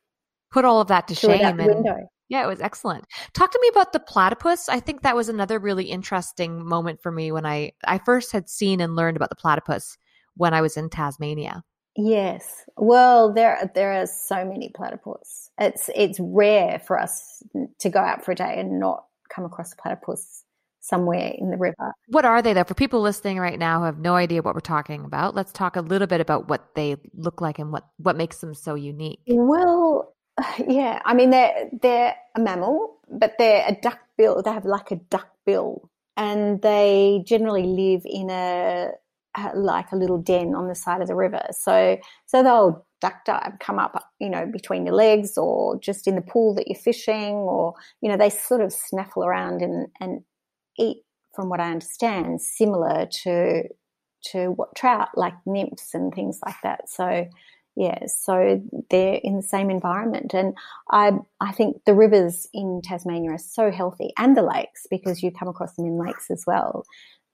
[0.52, 2.09] put all of that to through shame and window.
[2.28, 3.06] Yeah, it was excellent.
[3.32, 4.68] Talk to me about the platypus.
[4.68, 8.48] I think that was another really interesting moment for me when I I first had
[8.48, 9.96] seen and learned about the platypus
[10.34, 11.64] when I was in Tasmania.
[11.96, 12.64] Yes.
[12.76, 15.50] Well, there there are so many platypus.
[15.58, 17.42] It's it's rare for us
[17.80, 20.44] to go out for a day and not come across a platypus
[20.80, 21.92] somewhere in the river.
[22.08, 22.64] What are they though?
[22.64, 25.76] For people listening right now who have no idea what we're talking about, let's talk
[25.76, 29.20] a little bit about what they look like and what what makes them so unique.
[29.26, 30.14] Well,
[30.68, 34.42] Yeah, I mean they're they're a mammal, but they're a duck bill.
[34.42, 38.90] They have like a duck bill, and they generally live in a
[39.55, 41.42] like a little den on the side of the river.
[41.53, 46.16] So so they'll duck dive, come up, you know, between your legs, or just in
[46.16, 50.22] the pool that you're fishing, or you know they sort of snaffle around and and
[50.79, 50.98] eat.
[51.35, 53.62] From what I understand, similar to
[54.33, 56.88] to what trout, like nymphs and things like that.
[56.88, 57.27] So
[57.78, 58.60] yeah, so
[58.90, 60.34] they're in the same environment.
[60.34, 60.56] And
[60.90, 65.30] I, I think the rivers in Tasmania are so healthy and the lakes because you
[65.30, 66.84] come across them in lakes as well.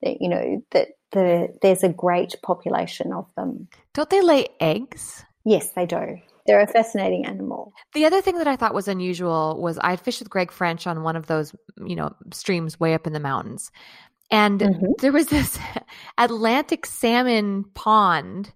[0.03, 3.69] That, you know, that the, there's a great population of them.
[3.95, 5.25] Don't they lay eggs?
[5.47, 6.19] Yes, they do.
[6.47, 7.73] They're a fascinating animal.
[7.95, 11.03] The other thing that I thought was unusual was I'd fished with Greg French on
[11.03, 13.71] one of those, you know, streams way up in the mountains.
[14.31, 14.93] And mm-hmm.
[14.99, 15.59] there was this
[16.19, 18.53] Atlantic salmon pond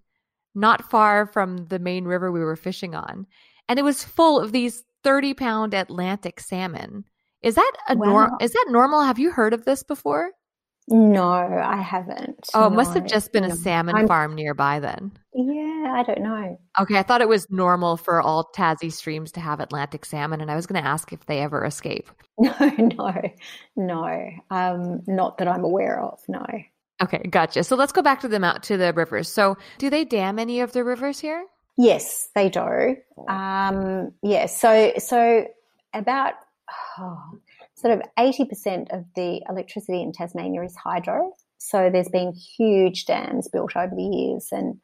[0.58, 3.26] not far from the main river we were fishing on.
[3.68, 7.04] And it was full of these 30 pound Atlantic salmon.
[7.42, 8.06] Is that a wow.
[8.06, 8.30] norm?
[8.40, 9.02] Is that normal?
[9.02, 10.32] Have you heard of this before?
[10.90, 12.48] No, I haven't.
[12.54, 12.76] Oh, it no.
[12.76, 15.12] must have just been a salmon I'm, farm nearby then.
[15.34, 16.58] Yeah, I don't know.
[16.80, 20.50] Okay, I thought it was normal for all Tassie streams to have Atlantic salmon, and
[20.50, 22.10] I was going to ask if they ever escape.
[22.40, 23.22] No, no,
[23.74, 24.30] no.
[24.50, 26.20] Um, not that I'm aware of.
[26.28, 26.46] No.
[27.00, 27.62] Okay, gotcha.
[27.64, 29.28] So let's go back to the mount to the rivers.
[29.28, 31.46] So, do they dam any of the rivers here?
[31.76, 32.96] Yes, they do.
[33.28, 35.46] Um, yeah, so so
[35.94, 36.34] about
[36.98, 37.38] oh,
[37.74, 41.32] sort of eighty percent of the electricity in Tasmania is hydro.
[41.58, 44.80] So there's been huge dams built over the years, and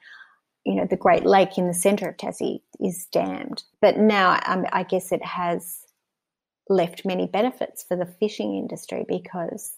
[0.65, 3.65] you know the Great Lake in the centre of Tassie is dammed.
[3.81, 5.81] But now um, I guess it has
[6.69, 9.73] left many benefits for the fishing industry because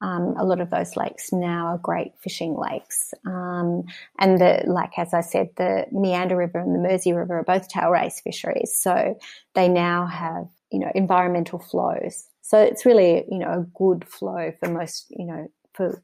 [0.00, 3.12] um, a lot of those lakes now are great fishing lakes.
[3.26, 3.84] Um,
[4.18, 7.68] and the, like, as I said, the Meander River and the Mersey River are both
[7.68, 8.78] tail race fisheries.
[8.80, 9.18] So
[9.54, 12.26] they now have, you know, environmental flows.
[12.42, 16.02] So it's really, you know, a good flow for most, you know, for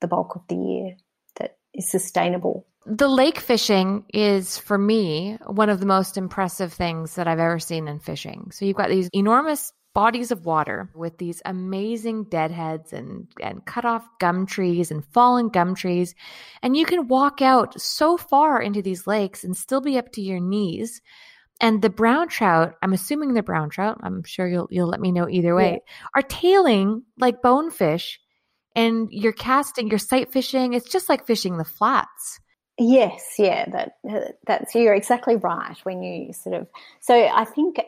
[0.00, 0.96] the bulk of the year
[1.38, 2.66] that is sustainable.
[2.84, 7.58] The lake fishing is, for me, one of the most impressive things that I've ever
[7.58, 8.50] seen in fishing.
[8.52, 13.86] So you've got these enormous bodies of water with these amazing deadheads and, and cut
[13.86, 16.14] off gum trees and fallen gum trees.
[16.62, 20.20] And you can walk out so far into these lakes and still be up to
[20.20, 21.00] your knees.
[21.62, 25.12] And the brown trout, I'm assuming the brown trout, I'm sure you'll you'll let me
[25.12, 26.06] know either way, yeah.
[26.14, 28.20] are tailing like bonefish
[28.74, 30.74] and you're casting, you're sight fishing.
[30.74, 32.38] It's just like fishing the flats.
[32.78, 36.66] Yes, yeah, that that's you're exactly right when you sort of.
[37.00, 37.80] So I think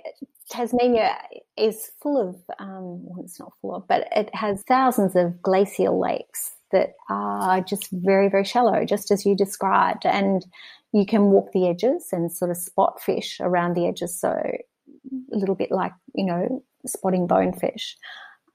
[0.51, 1.17] Tasmania
[1.57, 6.01] is full of, um, well, it's not full of, but it has thousands of glacial
[6.01, 10.05] lakes that are just very, very shallow, just as you described.
[10.05, 10.47] And
[10.93, 14.19] you can walk the edges and sort of spot fish around the edges.
[14.19, 17.97] So a little bit like, you know, spotting bonefish.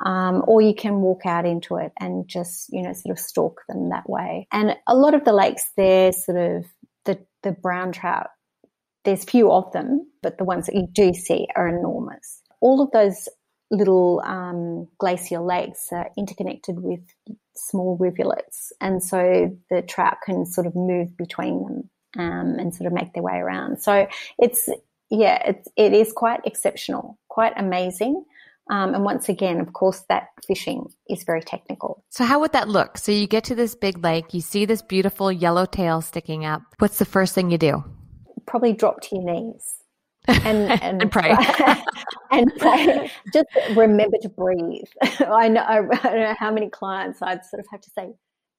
[0.05, 3.61] Um, or you can walk out into it and just, you know, sort of stalk
[3.69, 4.47] them that way.
[4.51, 6.65] And a lot of the lakes, they're sort of
[7.05, 8.27] the, the brown trout
[9.03, 12.41] there's few of them, but the ones that you do see are enormous.
[12.61, 13.27] All of those
[13.71, 17.01] little um, glacial lakes are interconnected with
[17.55, 22.87] small rivulets, and so the trout can sort of move between them um, and sort
[22.87, 23.81] of make their way around.
[23.81, 24.69] So it's
[25.09, 28.25] yeah, it's, it is quite exceptional, quite amazing.
[28.69, 32.03] Um, and once again, of course, that fishing is very technical.
[32.09, 32.97] So, how would that look?
[32.97, 36.61] So, you get to this big lake, you see this beautiful yellow tail sticking up.
[36.79, 37.83] What's the first thing you do?
[38.45, 39.83] Probably drop to your knees
[40.27, 41.35] and and, and pray
[42.31, 43.11] and pray.
[43.33, 44.85] Just remember to breathe.
[45.19, 48.13] I know I don't know how many clients I'd sort of have to say,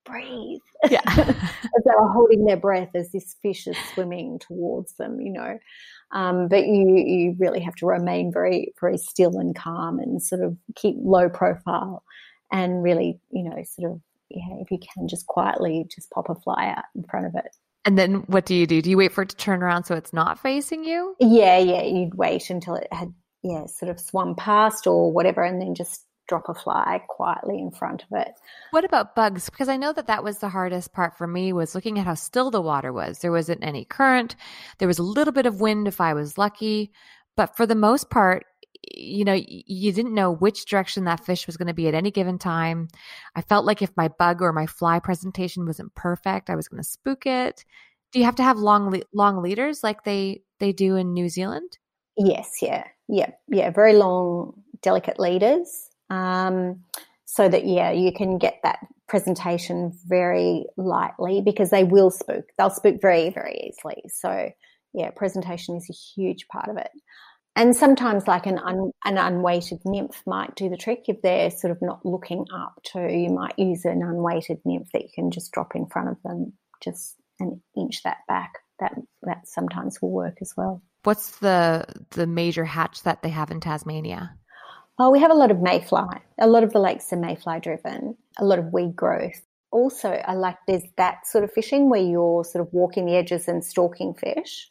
[0.04, 0.60] breathe.
[0.90, 5.20] Yeah, as they were holding their breath as this fish is swimming towards them.
[5.20, 5.58] You know,
[6.12, 10.42] um, but you you really have to remain very very still and calm and sort
[10.42, 12.04] of keep low profile
[12.52, 16.34] and really you know sort of yeah if you can just quietly just pop a
[16.34, 18.80] fly out in front of it and then what do you do?
[18.80, 21.14] Do you wait for it to turn around so it's not facing you?
[21.20, 21.82] Yeah, yeah.
[21.82, 26.04] You'd wait until it had, yeah, sort of swum past or whatever, and then just
[26.26, 28.32] drop a fly quietly in front of it.
[28.70, 29.50] What about bugs?
[29.50, 32.14] Because I know that that was the hardest part for me was looking at how
[32.14, 33.18] still the water was.
[33.18, 34.34] There wasn't any current.
[34.78, 36.92] There was a little bit of wind if I was lucky,
[37.36, 38.46] but for the most part,
[38.92, 42.10] you know, you didn't know which direction that fish was going to be at any
[42.10, 42.88] given time.
[43.34, 46.82] I felt like if my bug or my fly presentation wasn't perfect, I was going
[46.82, 47.64] to spook it.
[48.12, 51.78] Do you have to have long long leaders like they they do in New Zealand?
[52.16, 53.70] Yes, yeah, yeah, yeah.
[53.70, 56.84] Very long, delicate leaders, um,
[57.24, 62.44] so that yeah, you can get that presentation very lightly because they will spook.
[62.56, 64.02] They'll spook very, very easily.
[64.08, 64.50] So
[64.92, 66.90] yeah, presentation is a huge part of it
[67.56, 71.70] and sometimes like an un, an unweighted nymph might do the trick if they're sort
[71.70, 75.52] of not looking up too you might use an unweighted nymph that you can just
[75.52, 78.58] drop in front of them just an inch that back.
[78.80, 80.82] That that sometimes will work as well.
[81.04, 84.34] What's the the major hatch that they have in tasmania?
[84.98, 86.20] Well we have a lot of mayfly.
[86.38, 88.16] A lot of the lakes are mayfly driven.
[88.38, 89.40] A lot of weed growth.
[89.70, 93.48] Also i like there's that sort of fishing where you're sort of walking the edges
[93.48, 94.68] and stalking fish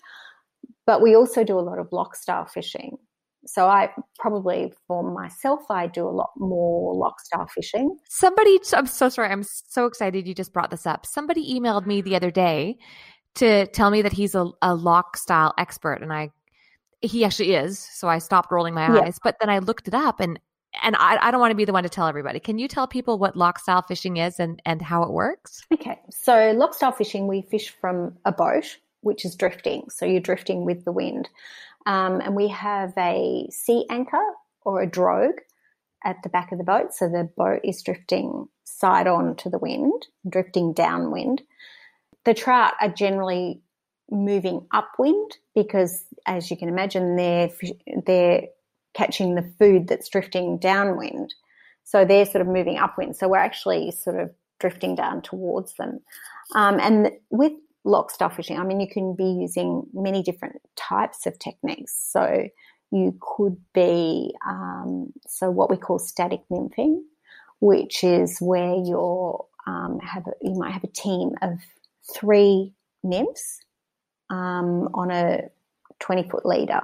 [0.86, 2.98] but we also do a lot of loch style fishing.
[3.46, 7.98] So I probably for myself, I do a lot more loch style fishing.
[8.10, 9.30] Somebody, I'm so sorry.
[9.30, 11.06] I'm so excited you just brought this up.
[11.06, 12.78] Somebody emailed me the other day
[13.36, 16.02] to tell me that he's a, a loch style expert.
[16.02, 16.30] And I,
[17.02, 17.80] he actually is.
[17.80, 20.40] So I stopped rolling my eyes, but then I looked it up and,
[20.82, 22.40] and I, I don't want to be the one to tell everybody.
[22.40, 25.62] Can you tell people what loch style fishing is and, and how it works?
[25.74, 26.00] Okay.
[26.10, 29.90] So loch style fishing, we fish from a boat which is drifting.
[29.90, 31.30] So you're drifting with the wind.
[31.86, 34.24] Um, and we have a sea anchor
[34.62, 35.40] or a drogue
[36.04, 36.94] at the back of the boat.
[36.94, 41.42] So the boat is drifting side on to the wind, drifting downwind.
[42.26, 43.62] The trout are generally
[44.10, 47.50] moving upwind because, as you can imagine, they're
[48.06, 48.44] they're
[48.94, 51.34] catching the food that's drifting downwind.
[51.84, 53.16] So they're sort of moving upwind.
[53.18, 56.00] So we're actually sort of drifting down towards them.
[56.56, 57.54] Um, and with
[57.84, 61.96] loch style fishing, I mean, you can be using many different types of techniques.
[62.12, 62.48] So
[62.92, 67.02] you could be, um, so what we call static nymphing,
[67.60, 71.58] which is where you're um, have a, you might have a team of
[72.14, 72.74] three
[73.04, 73.60] nymphs
[74.30, 75.50] um, on a
[76.00, 76.82] 20 foot leader.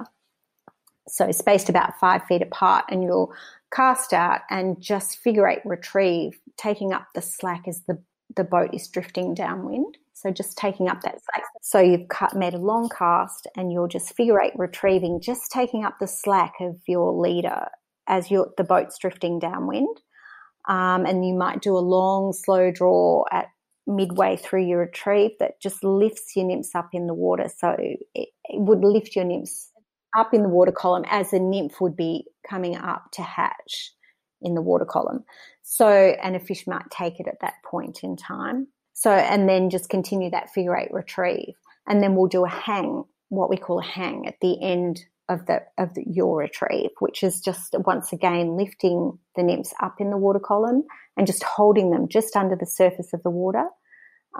[1.08, 3.32] So spaced about five feet apart, and you'll
[3.74, 8.02] cast out and just figure eight retrieve, taking up the slack as the,
[8.36, 9.96] the boat is drifting downwind.
[10.20, 11.44] So just taking up that slack.
[11.62, 15.84] So you've cut, made a long cast and you're just figure eight retrieving, just taking
[15.84, 17.68] up the slack of your leader
[18.06, 20.00] as your, the boat's drifting downwind.
[20.68, 23.46] Um, and you might do a long, slow draw at
[23.86, 27.48] midway through your retrieve that just lifts your nymphs up in the water.
[27.56, 28.28] So it, it
[28.60, 29.70] would lift your nymphs
[30.18, 33.92] up in the water column as the nymph would be coming up to hatch
[34.42, 35.24] in the water column.
[35.62, 38.68] So, and a fish might take it at that point in time.
[38.92, 41.54] So, and then just continue that figure eight retrieve.
[41.88, 45.46] And then we'll do a hang, what we call a hang at the end of
[45.46, 50.10] the of the, your retrieve, which is just once again lifting the nymphs up in
[50.10, 50.82] the water column
[51.16, 53.64] and just holding them just under the surface of the water.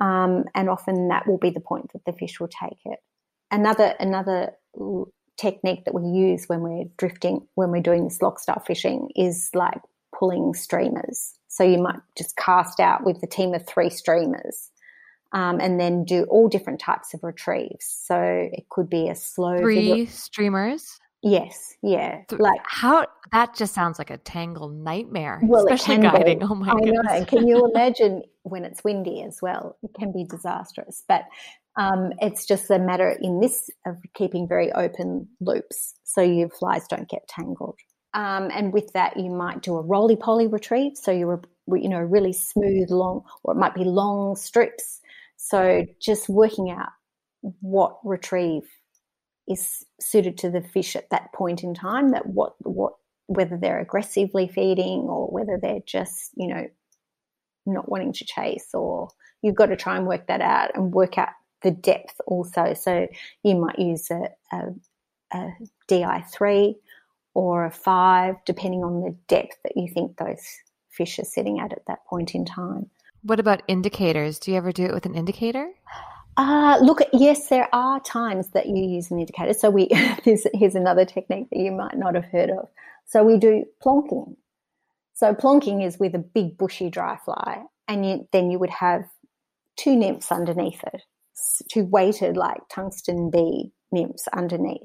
[0.01, 2.99] Um, and often that will be the point that the fish will take it.
[3.51, 4.53] Another another
[5.37, 9.51] technique that we use when we're drifting, when we're doing this loch style fishing, is
[9.55, 9.81] like
[10.21, 11.35] pulling streamers.
[11.49, 14.71] So you might just cast out with a team of three streamers.
[15.33, 17.85] Um, and then do all different types of retrieves.
[17.87, 20.05] So it could be a slow three video.
[20.07, 20.99] streamers.
[21.23, 22.23] Yes, yeah.
[22.33, 25.39] Like how that just sounds like a tangle nightmare.
[25.45, 26.41] Well, especially guiding.
[26.41, 26.45] Be.
[26.45, 27.07] Oh my I goodness.
[27.07, 27.25] know.
[27.27, 29.77] Can you imagine when it's windy as well?
[29.85, 31.05] It can be disastrous.
[31.07, 31.27] But
[31.77, 36.89] um, it's just a matter in this of keeping very open loops so your flies
[36.89, 37.79] don't get tangled.
[38.15, 40.97] Um, and with that, you might do a roly poly retrieve.
[40.97, 45.01] So you're, you know, really smooth, long, or it might be long strips.
[45.37, 46.91] So just working out
[47.61, 48.69] what retrieve
[49.49, 52.11] is suited to the fish at that point in time.
[52.11, 52.95] That what what
[53.27, 56.67] whether they're aggressively feeding or whether they're just you know
[57.67, 59.09] not wanting to chase, or
[59.43, 61.29] you've got to try and work that out and work out
[61.63, 62.75] the depth also.
[62.75, 63.07] So
[63.43, 64.69] you might use a, a,
[65.33, 65.53] a
[65.89, 66.75] DI3
[67.35, 70.45] or a 5, depending on the depth that you think those
[70.91, 72.91] fish are sitting at at that point in time.
[73.22, 74.39] What about indicators?
[74.39, 75.70] Do you ever do it with an indicator?
[76.37, 79.53] Uh, look, yes, there are times that you use an indicator.
[79.53, 79.89] So we
[80.24, 82.68] here's, here's another technique that you might not have heard of.
[83.07, 84.37] So we do plonking.
[85.14, 89.05] So plonking is with a big bushy dry fly, and you, then you would have
[89.76, 91.03] two nymphs underneath it
[91.70, 94.81] two weighted like tungsten bee nymphs underneath.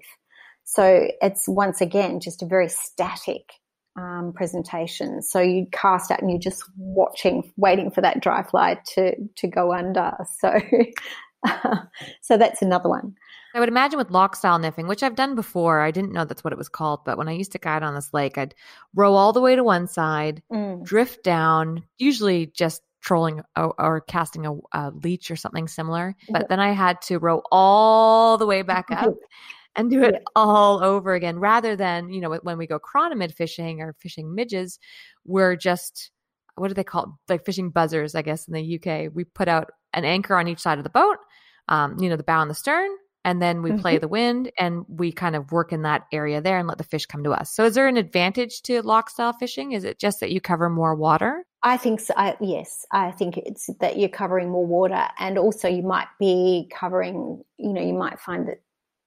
[0.66, 3.54] So it's once again just a very static
[3.98, 5.22] um, presentation.
[5.22, 9.48] So you cast out and you're just watching, waiting for that dry fly to to
[9.48, 10.12] go under.
[10.40, 10.60] So
[12.22, 13.16] so that's another one.
[13.54, 16.44] I would imagine with loch style nymphing, which I've done before, I didn't know that's
[16.44, 18.54] what it was called, but when I used to guide on this lake, I'd
[18.94, 20.84] row all the way to one side, mm.
[20.84, 26.16] drift down, usually just trolling or, or casting a, a, leech or something similar.
[26.28, 29.14] But then I had to row all the way back up
[29.76, 33.82] and do it all over again rather than, you know, when we go chironomid fishing
[33.82, 34.80] or fishing midges,
[35.26, 36.12] we're just,
[36.56, 37.10] what do they call it?
[37.32, 39.12] Like fishing buzzers, I guess, in the UK.
[39.14, 41.18] We put out an anchor on each side of the boat,
[41.68, 42.90] um, you know, the bow and the stern,
[43.26, 44.02] and then we play mm-hmm.
[44.02, 47.08] the wind and we kind of work in that area there and let the fish
[47.08, 47.54] come to us.
[47.54, 49.72] So is there an advantage to loch style fishing?
[49.72, 51.44] Is it just that you cover more water?
[51.64, 52.14] I think so.
[52.16, 56.70] I, yes, I think it's that you're covering more water, and also you might be
[56.72, 57.44] covering.
[57.58, 58.62] You know, you might find that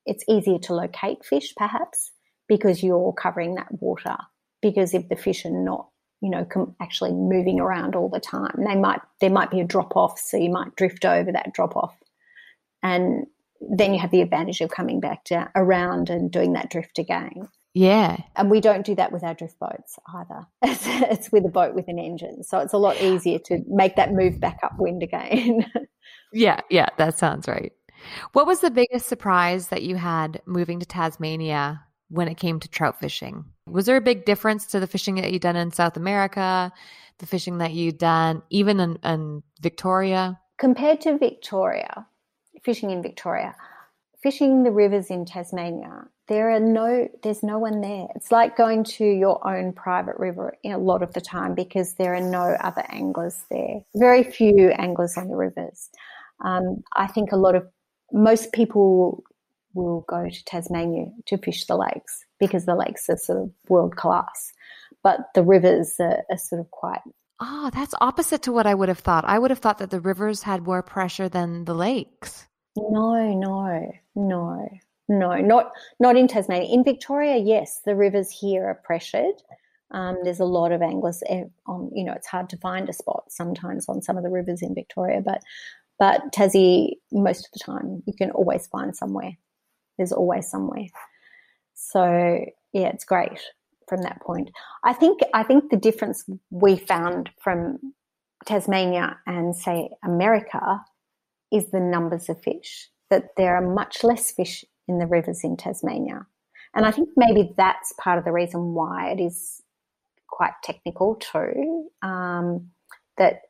[0.09, 2.11] it's easier to locate fish, perhaps,
[2.49, 4.17] because you're covering that water.
[4.61, 5.89] Because if the fish are not,
[6.21, 9.65] you know, com- actually moving around all the time, they might there might be a
[9.65, 11.95] drop off, so you might drift over that drop off,
[12.83, 13.27] and
[13.61, 17.49] then you have the advantage of coming back down around and doing that drift again.
[17.75, 18.17] Yeah.
[18.35, 20.47] And we don't do that with our drift boats either.
[20.63, 22.43] It's, it's, with a boat with an engine.
[22.43, 25.65] So it's a lot easier to make that move back upwind again.
[26.33, 27.73] yeah, yeah, that sounds right.
[28.33, 32.69] What was the biggest surprise that you had moving to Tasmania when it came to
[32.69, 33.45] trout fishing?
[33.67, 36.73] Was there a big difference to the fishing that you'd done in South America,
[37.19, 40.41] the fishing that you'd done even in, in Victoria?
[40.59, 42.07] Compared to Victoria,
[42.63, 43.55] fishing in Victoria,
[44.23, 48.07] fishing the rivers in Tasmania, there are no there's no one there.
[48.15, 52.15] It's like going to your own private river a lot of the time because there
[52.15, 53.81] are no other anglers there.
[53.95, 55.89] Very few anglers on the rivers.
[56.45, 57.67] Um, I think a lot of
[58.13, 59.23] most people
[59.75, 63.97] will go to Tasmania to fish the lakes because the lakes are sort of world
[63.97, 64.53] class,
[65.03, 67.01] but the rivers are, are sort of quite.
[67.41, 69.25] Oh, that's opposite to what I would have thought.
[69.25, 72.47] I would have thought that the rivers had more pressure than the lakes.
[72.77, 74.69] No, no, no,
[75.09, 76.69] no, not not in Tasmania.
[76.73, 79.35] In Victoria, yes, the rivers here are pressured,
[79.91, 82.93] Um, there's a lot of anglers eh, on, you know, it's hard to find a
[82.93, 85.43] spot sometimes on some of the rivers in Victoria, but
[85.99, 89.33] but Tassie, most of the time, you can always find somewhere.
[89.97, 90.87] There's always somewhere.
[91.75, 93.41] So yeah, it's great
[93.89, 94.51] from that point.
[94.85, 97.79] I think I think the difference we found from
[98.47, 100.81] Tasmania and say America
[101.51, 102.89] is the numbers of fish.
[103.11, 106.27] That there are much less fish in the rivers in Tasmania.
[106.75, 109.63] And I think maybe that's part of the reason why it is
[110.29, 111.89] quite technical too.
[112.03, 112.71] Um,
[113.17, 113.41] that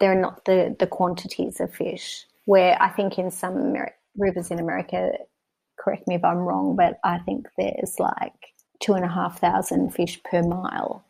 [0.00, 2.26] there are not the, the quantities of fish.
[2.46, 5.12] Where I think in some Amer- rivers in America,
[5.78, 8.32] correct me if I'm wrong, but I think there's like
[8.80, 11.04] two and a half thousand fish per mile.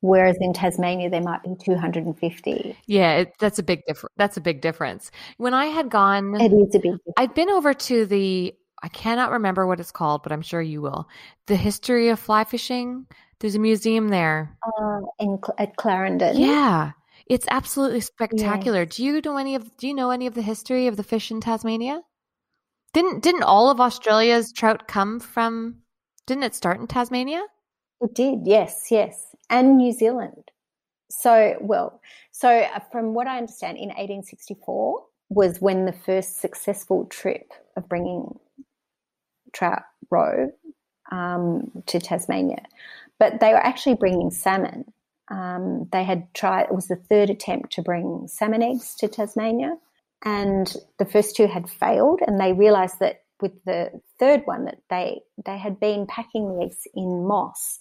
[0.00, 2.76] Whereas in Tasmania, there might be 250.
[2.86, 4.12] Yeah, it, that's a big difference.
[4.18, 5.10] That's a big difference.
[5.38, 6.92] When I had gone, it is a big.
[6.92, 7.14] Difference.
[7.16, 8.54] I'd been over to the.
[8.82, 11.08] I cannot remember what it's called, but I'm sure you will.
[11.46, 13.06] The history of fly fishing.
[13.40, 14.54] There's a museum there.
[14.78, 16.36] Uh, in at Clarendon.
[16.36, 16.92] Yeah,
[17.26, 18.82] it's absolutely spectacular.
[18.82, 18.96] Yes.
[18.96, 21.30] Do you know any of Do you know any of the history of the fish
[21.30, 22.02] in Tasmania?
[22.92, 25.82] Didn't Didn't all of Australia's trout come from?
[26.26, 27.42] Didn't it start in Tasmania?
[28.00, 28.40] It did.
[28.46, 30.50] Yes, yes, and New Zealand.
[31.10, 32.00] So well,
[32.30, 37.88] so uh, from what I understand, in 1864 was when the first successful trip of
[37.88, 38.38] bringing
[39.52, 40.50] trout roe
[41.10, 42.62] um, to Tasmania,
[43.18, 44.92] but they were actually bringing salmon
[45.30, 49.76] um, they had tried, it was the third attempt to bring salmon eggs to Tasmania.
[50.24, 54.78] And the first two had failed, and they realized that with the third one that
[54.88, 57.78] they they had been packing the eggs in moss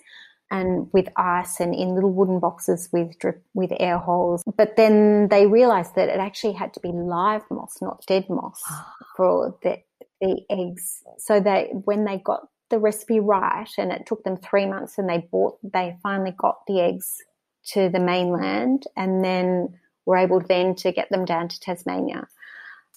[0.52, 4.44] and with ice and in little wooden boxes with drip, with air holes.
[4.58, 8.62] But then they realized that it actually had to be live moss, not dead moss,
[9.16, 9.78] for the
[10.20, 11.02] the eggs.
[11.18, 15.08] So they when they got the recipe right, and it took them three months, and
[15.10, 17.22] they bought they finally got the eggs
[17.72, 22.28] to the mainland and then were able then to get them down to Tasmania.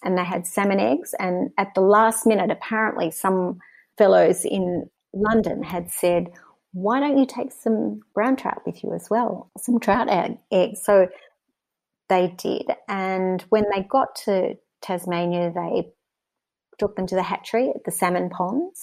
[0.02, 1.14] And they had salmon eggs.
[1.18, 3.58] And at the last minute, apparently, some
[3.96, 6.28] fellows in London had said,
[6.72, 9.50] Why don't you take some brown trout with you as well?
[9.58, 10.08] Some trout
[10.52, 10.80] eggs.
[10.84, 11.08] So
[12.08, 12.66] they did.
[12.88, 15.92] And when they got to Tasmania, they
[16.78, 18.82] took them to the hatchery at the salmon ponds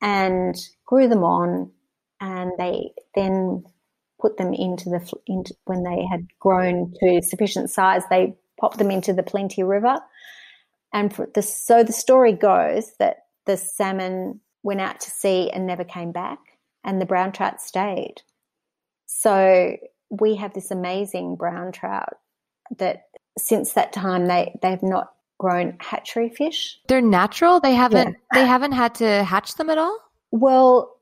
[0.00, 0.54] and
[0.86, 1.70] grew them on.
[2.20, 3.64] And they then
[4.22, 8.02] put them into the into, when they had grown to sufficient size.
[8.08, 9.96] They popped them into the Plenty River,
[10.94, 15.84] and the, so the story goes that the salmon went out to sea and never
[15.84, 16.38] came back,
[16.84, 18.22] and the brown trout stayed.
[19.06, 19.76] So
[20.08, 22.14] we have this amazing brown trout
[22.78, 23.06] that
[23.36, 26.78] since that time they they've not grown hatchery fish.
[26.86, 27.58] They're natural.
[27.58, 28.40] They haven't yeah.
[28.40, 29.98] they haven't had to hatch them at all.
[30.30, 30.96] Well,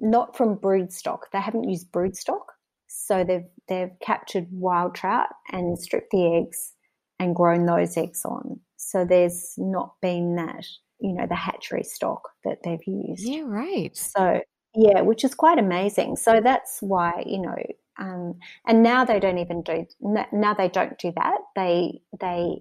[0.00, 1.30] not from brood stock.
[1.32, 2.53] They haven't used brood stock.
[2.96, 6.72] So they've they've captured wild trout and stripped the eggs
[7.18, 8.60] and grown those eggs on.
[8.76, 10.64] So there's not been that,
[11.00, 13.24] you know, the hatchery stock that they've used.
[13.24, 13.96] Yeah, right.
[13.96, 14.40] So
[14.74, 16.16] yeah, which is quite amazing.
[16.16, 17.56] So that's why, you know,
[17.98, 18.34] um,
[18.66, 19.86] and now they don't even do
[20.32, 21.38] now they don't do that.
[21.56, 22.60] They they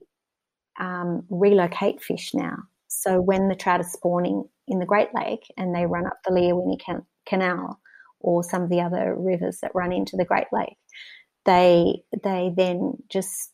[0.79, 2.57] um, relocate fish now.
[2.87, 6.31] So when the trout are spawning in the Great Lake and they run up the
[6.31, 7.79] Liawenee Canal,
[8.23, 10.77] or some of the other rivers that run into the Great Lake,
[11.45, 13.51] they they then just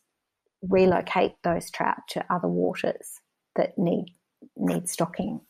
[0.62, 3.20] relocate those trout to other waters
[3.56, 4.14] that need
[4.56, 5.40] need stocking.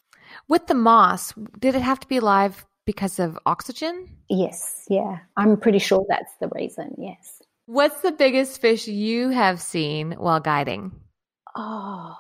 [0.48, 4.08] With the moss, did it have to be live because of oxygen?
[4.28, 5.18] Yes, yeah.
[5.36, 7.42] I'm pretty sure that's the reason, yes.
[7.66, 10.92] What's the biggest fish you have seen while guiding?
[11.56, 12.16] Oh,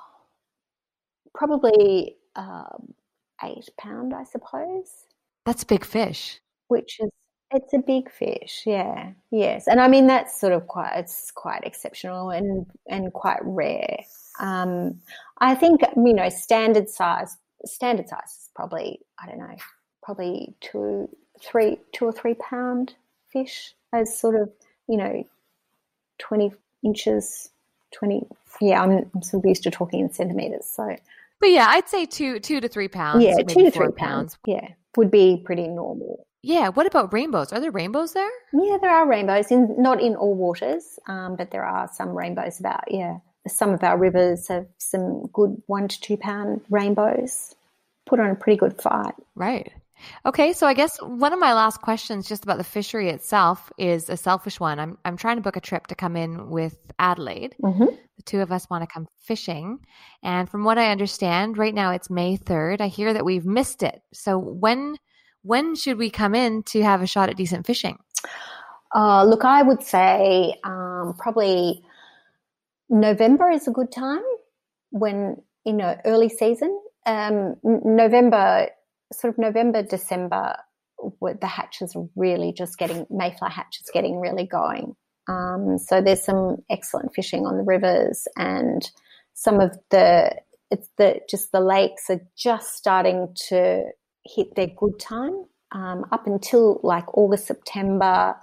[1.34, 2.94] probably um,
[3.42, 5.06] eight pound, I suppose.
[5.46, 6.40] That's a big fish
[6.70, 7.10] which is
[7.52, 11.64] it's a big fish, yeah, yes, and I mean that's sort of quite it's quite
[11.64, 14.04] exceptional and and quite rare.
[14.38, 15.00] Um,
[15.38, 19.56] I think you know standard size standard size is probably I don't know
[20.02, 21.08] probably two
[21.42, 22.94] three two or three pound
[23.32, 24.50] fish as sort of
[24.88, 25.26] you know
[26.18, 26.52] twenty
[26.84, 27.50] inches
[27.92, 28.24] twenty
[28.60, 30.96] yeah I'm, I'm sort of used to talking in centimeters so.
[31.40, 33.24] But yeah, I'd say two two to three pounds.
[33.24, 33.96] Yeah, two to three pounds.
[33.96, 34.38] pounds.
[34.46, 36.26] Yeah, would be pretty normal.
[36.42, 36.68] Yeah.
[36.68, 37.52] What about rainbows?
[37.52, 38.30] Are there rainbows there?
[38.52, 39.50] Yeah, there are rainbows.
[39.50, 42.90] In not in all waters, um, but there are some rainbows about.
[42.90, 47.54] Yeah, some of our rivers have some good one to two pound rainbows.
[48.06, 49.14] Put on a pretty good fight.
[49.34, 49.72] Right.
[50.24, 54.08] Okay, so I guess one of my last questions just about the fishery itself is
[54.08, 54.78] a selfish one.
[54.78, 57.54] I'm I'm trying to book a trip to come in with Adelaide.
[57.62, 57.84] Mm-hmm.
[58.16, 59.80] The two of us want to come fishing,
[60.22, 62.80] and from what I understand, right now it's May third.
[62.80, 64.00] I hear that we've missed it.
[64.12, 64.96] So when
[65.42, 67.98] When should we come in to have a shot at decent fishing?
[68.94, 71.82] Uh, look, I would say um, probably
[72.88, 74.22] November is a good time
[74.90, 76.78] when, you know, early season.
[77.06, 78.68] Um, November,
[79.12, 80.56] sort of November, December,
[81.40, 84.96] the hatches are really just getting, mayfly hatches getting really going.
[85.28, 88.90] Um, so there's some excellent fishing on the rivers and
[89.32, 90.34] some of the,
[90.70, 93.84] it's the, just the lakes are just starting to
[94.24, 95.44] hit their good time.
[95.72, 98.34] Um, up until like August, September,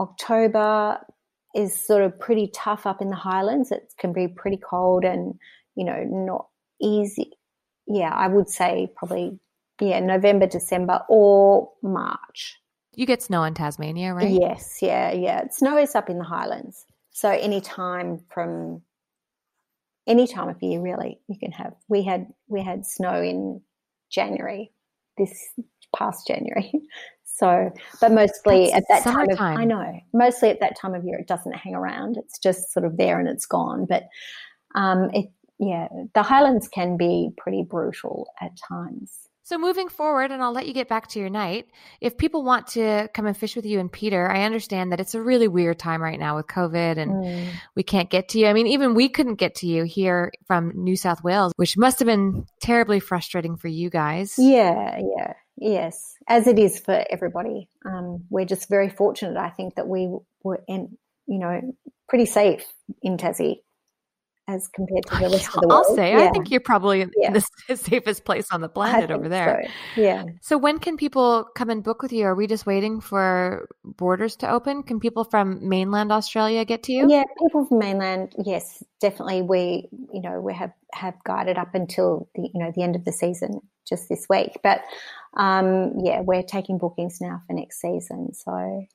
[0.00, 0.98] October
[1.54, 3.70] is sort of pretty tough up in the highlands.
[3.70, 5.34] It can be pretty cold and,
[5.76, 6.48] you know, not
[6.80, 7.32] easy.
[7.86, 9.38] Yeah, I would say probably,
[9.80, 12.58] yeah, November, December or March.
[12.94, 14.30] You get snow in Tasmania, right?
[14.30, 15.48] Yes, yeah, yeah.
[15.50, 16.84] Snow is up in the highlands.
[17.10, 18.82] So any time from
[20.06, 23.60] any time of year really you can have we had we had snow in
[24.10, 24.72] January
[25.18, 25.52] this
[25.96, 26.72] past January.
[27.34, 31.02] So, but mostly That's at that time of, I know, mostly at that time of
[31.02, 32.18] year, it doesn't hang around.
[32.18, 33.86] It's just sort of there and it's gone.
[33.88, 34.04] But
[34.74, 35.26] um, it,
[35.58, 39.16] yeah, the Highlands can be pretty brutal at times.
[39.44, 41.66] So moving forward, and I'll let you get back to your night.
[42.00, 45.14] If people want to come and fish with you and Peter, I understand that it's
[45.14, 47.48] a really weird time right now with COVID and mm.
[47.74, 48.46] we can't get to you.
[48.46, 51.98] I mean, even we couldn't get to you here from New South Wales, which must
[51.98, 54.36] have been terribly frustrating for you guys.
[54.38, 55.32] Yeah, yeah.
[55.56, 57.68] Yes, as it is for everybody.
[57.84, 60.08] Um, we're just very fortunate, I think, that we
[60.42, 61.74] were, in, you know,
[62.08, 62.64] pretty safe
[63.02, 63.60] in Tassie
[64.48, 65.84] as compared to the rest of the world.
[65.86, 66.24] I'll say, yeah.
[66.24, 67.32] I think you're probably yeah.
[67.68, 69.70] the safest place on the planet over there.
[69.94, 70.00] So.
[70.00, 70.24] Yeah.
[70.40, 72.24] So when can people come and book with you?
[72.24, 74.82] Are we just waiting for borders to open?
[74.82, 77.06] Can people from mainland Australia get to you?
[77.08, 79.42] Yeah, people from mainland, yes, definitely.
[79.42, 83.04] We, you know, we have have guided up until the, you know, the end of
[83.04, 84.58] the season just this week.
[84.62, 84.82] But
[85.36, 88.34] um, yeah, we're taking bookings now for next season.
[88.34, 88.86] So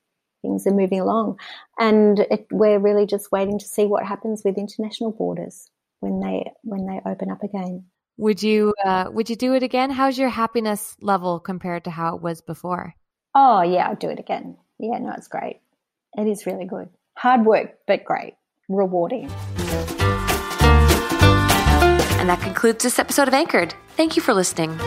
[0.42, 1.38] things are moving along.
[1.78, 5.70] And it, we're really just waiting to see what happens with international borders
[6.00, 7.86] when they when they open up again.
[8.16, 9.90] Would you uh, would you do it again?
[9.90, 12.94] How's your happiness level compared to how it was before?
[13.34, 14.56] Oh yeah, I'll do it again.
[14.78, 15.60] Yeah, no, it's great.
[16.16, 16.88] It is really good.
[17.16, 18.34] Hard work, but great,
[18.68, 19.30] rewarding.
[22.18, 23.74] And that concludes this episode of Anchored.
[23.96, 24.78] Thank you for listening.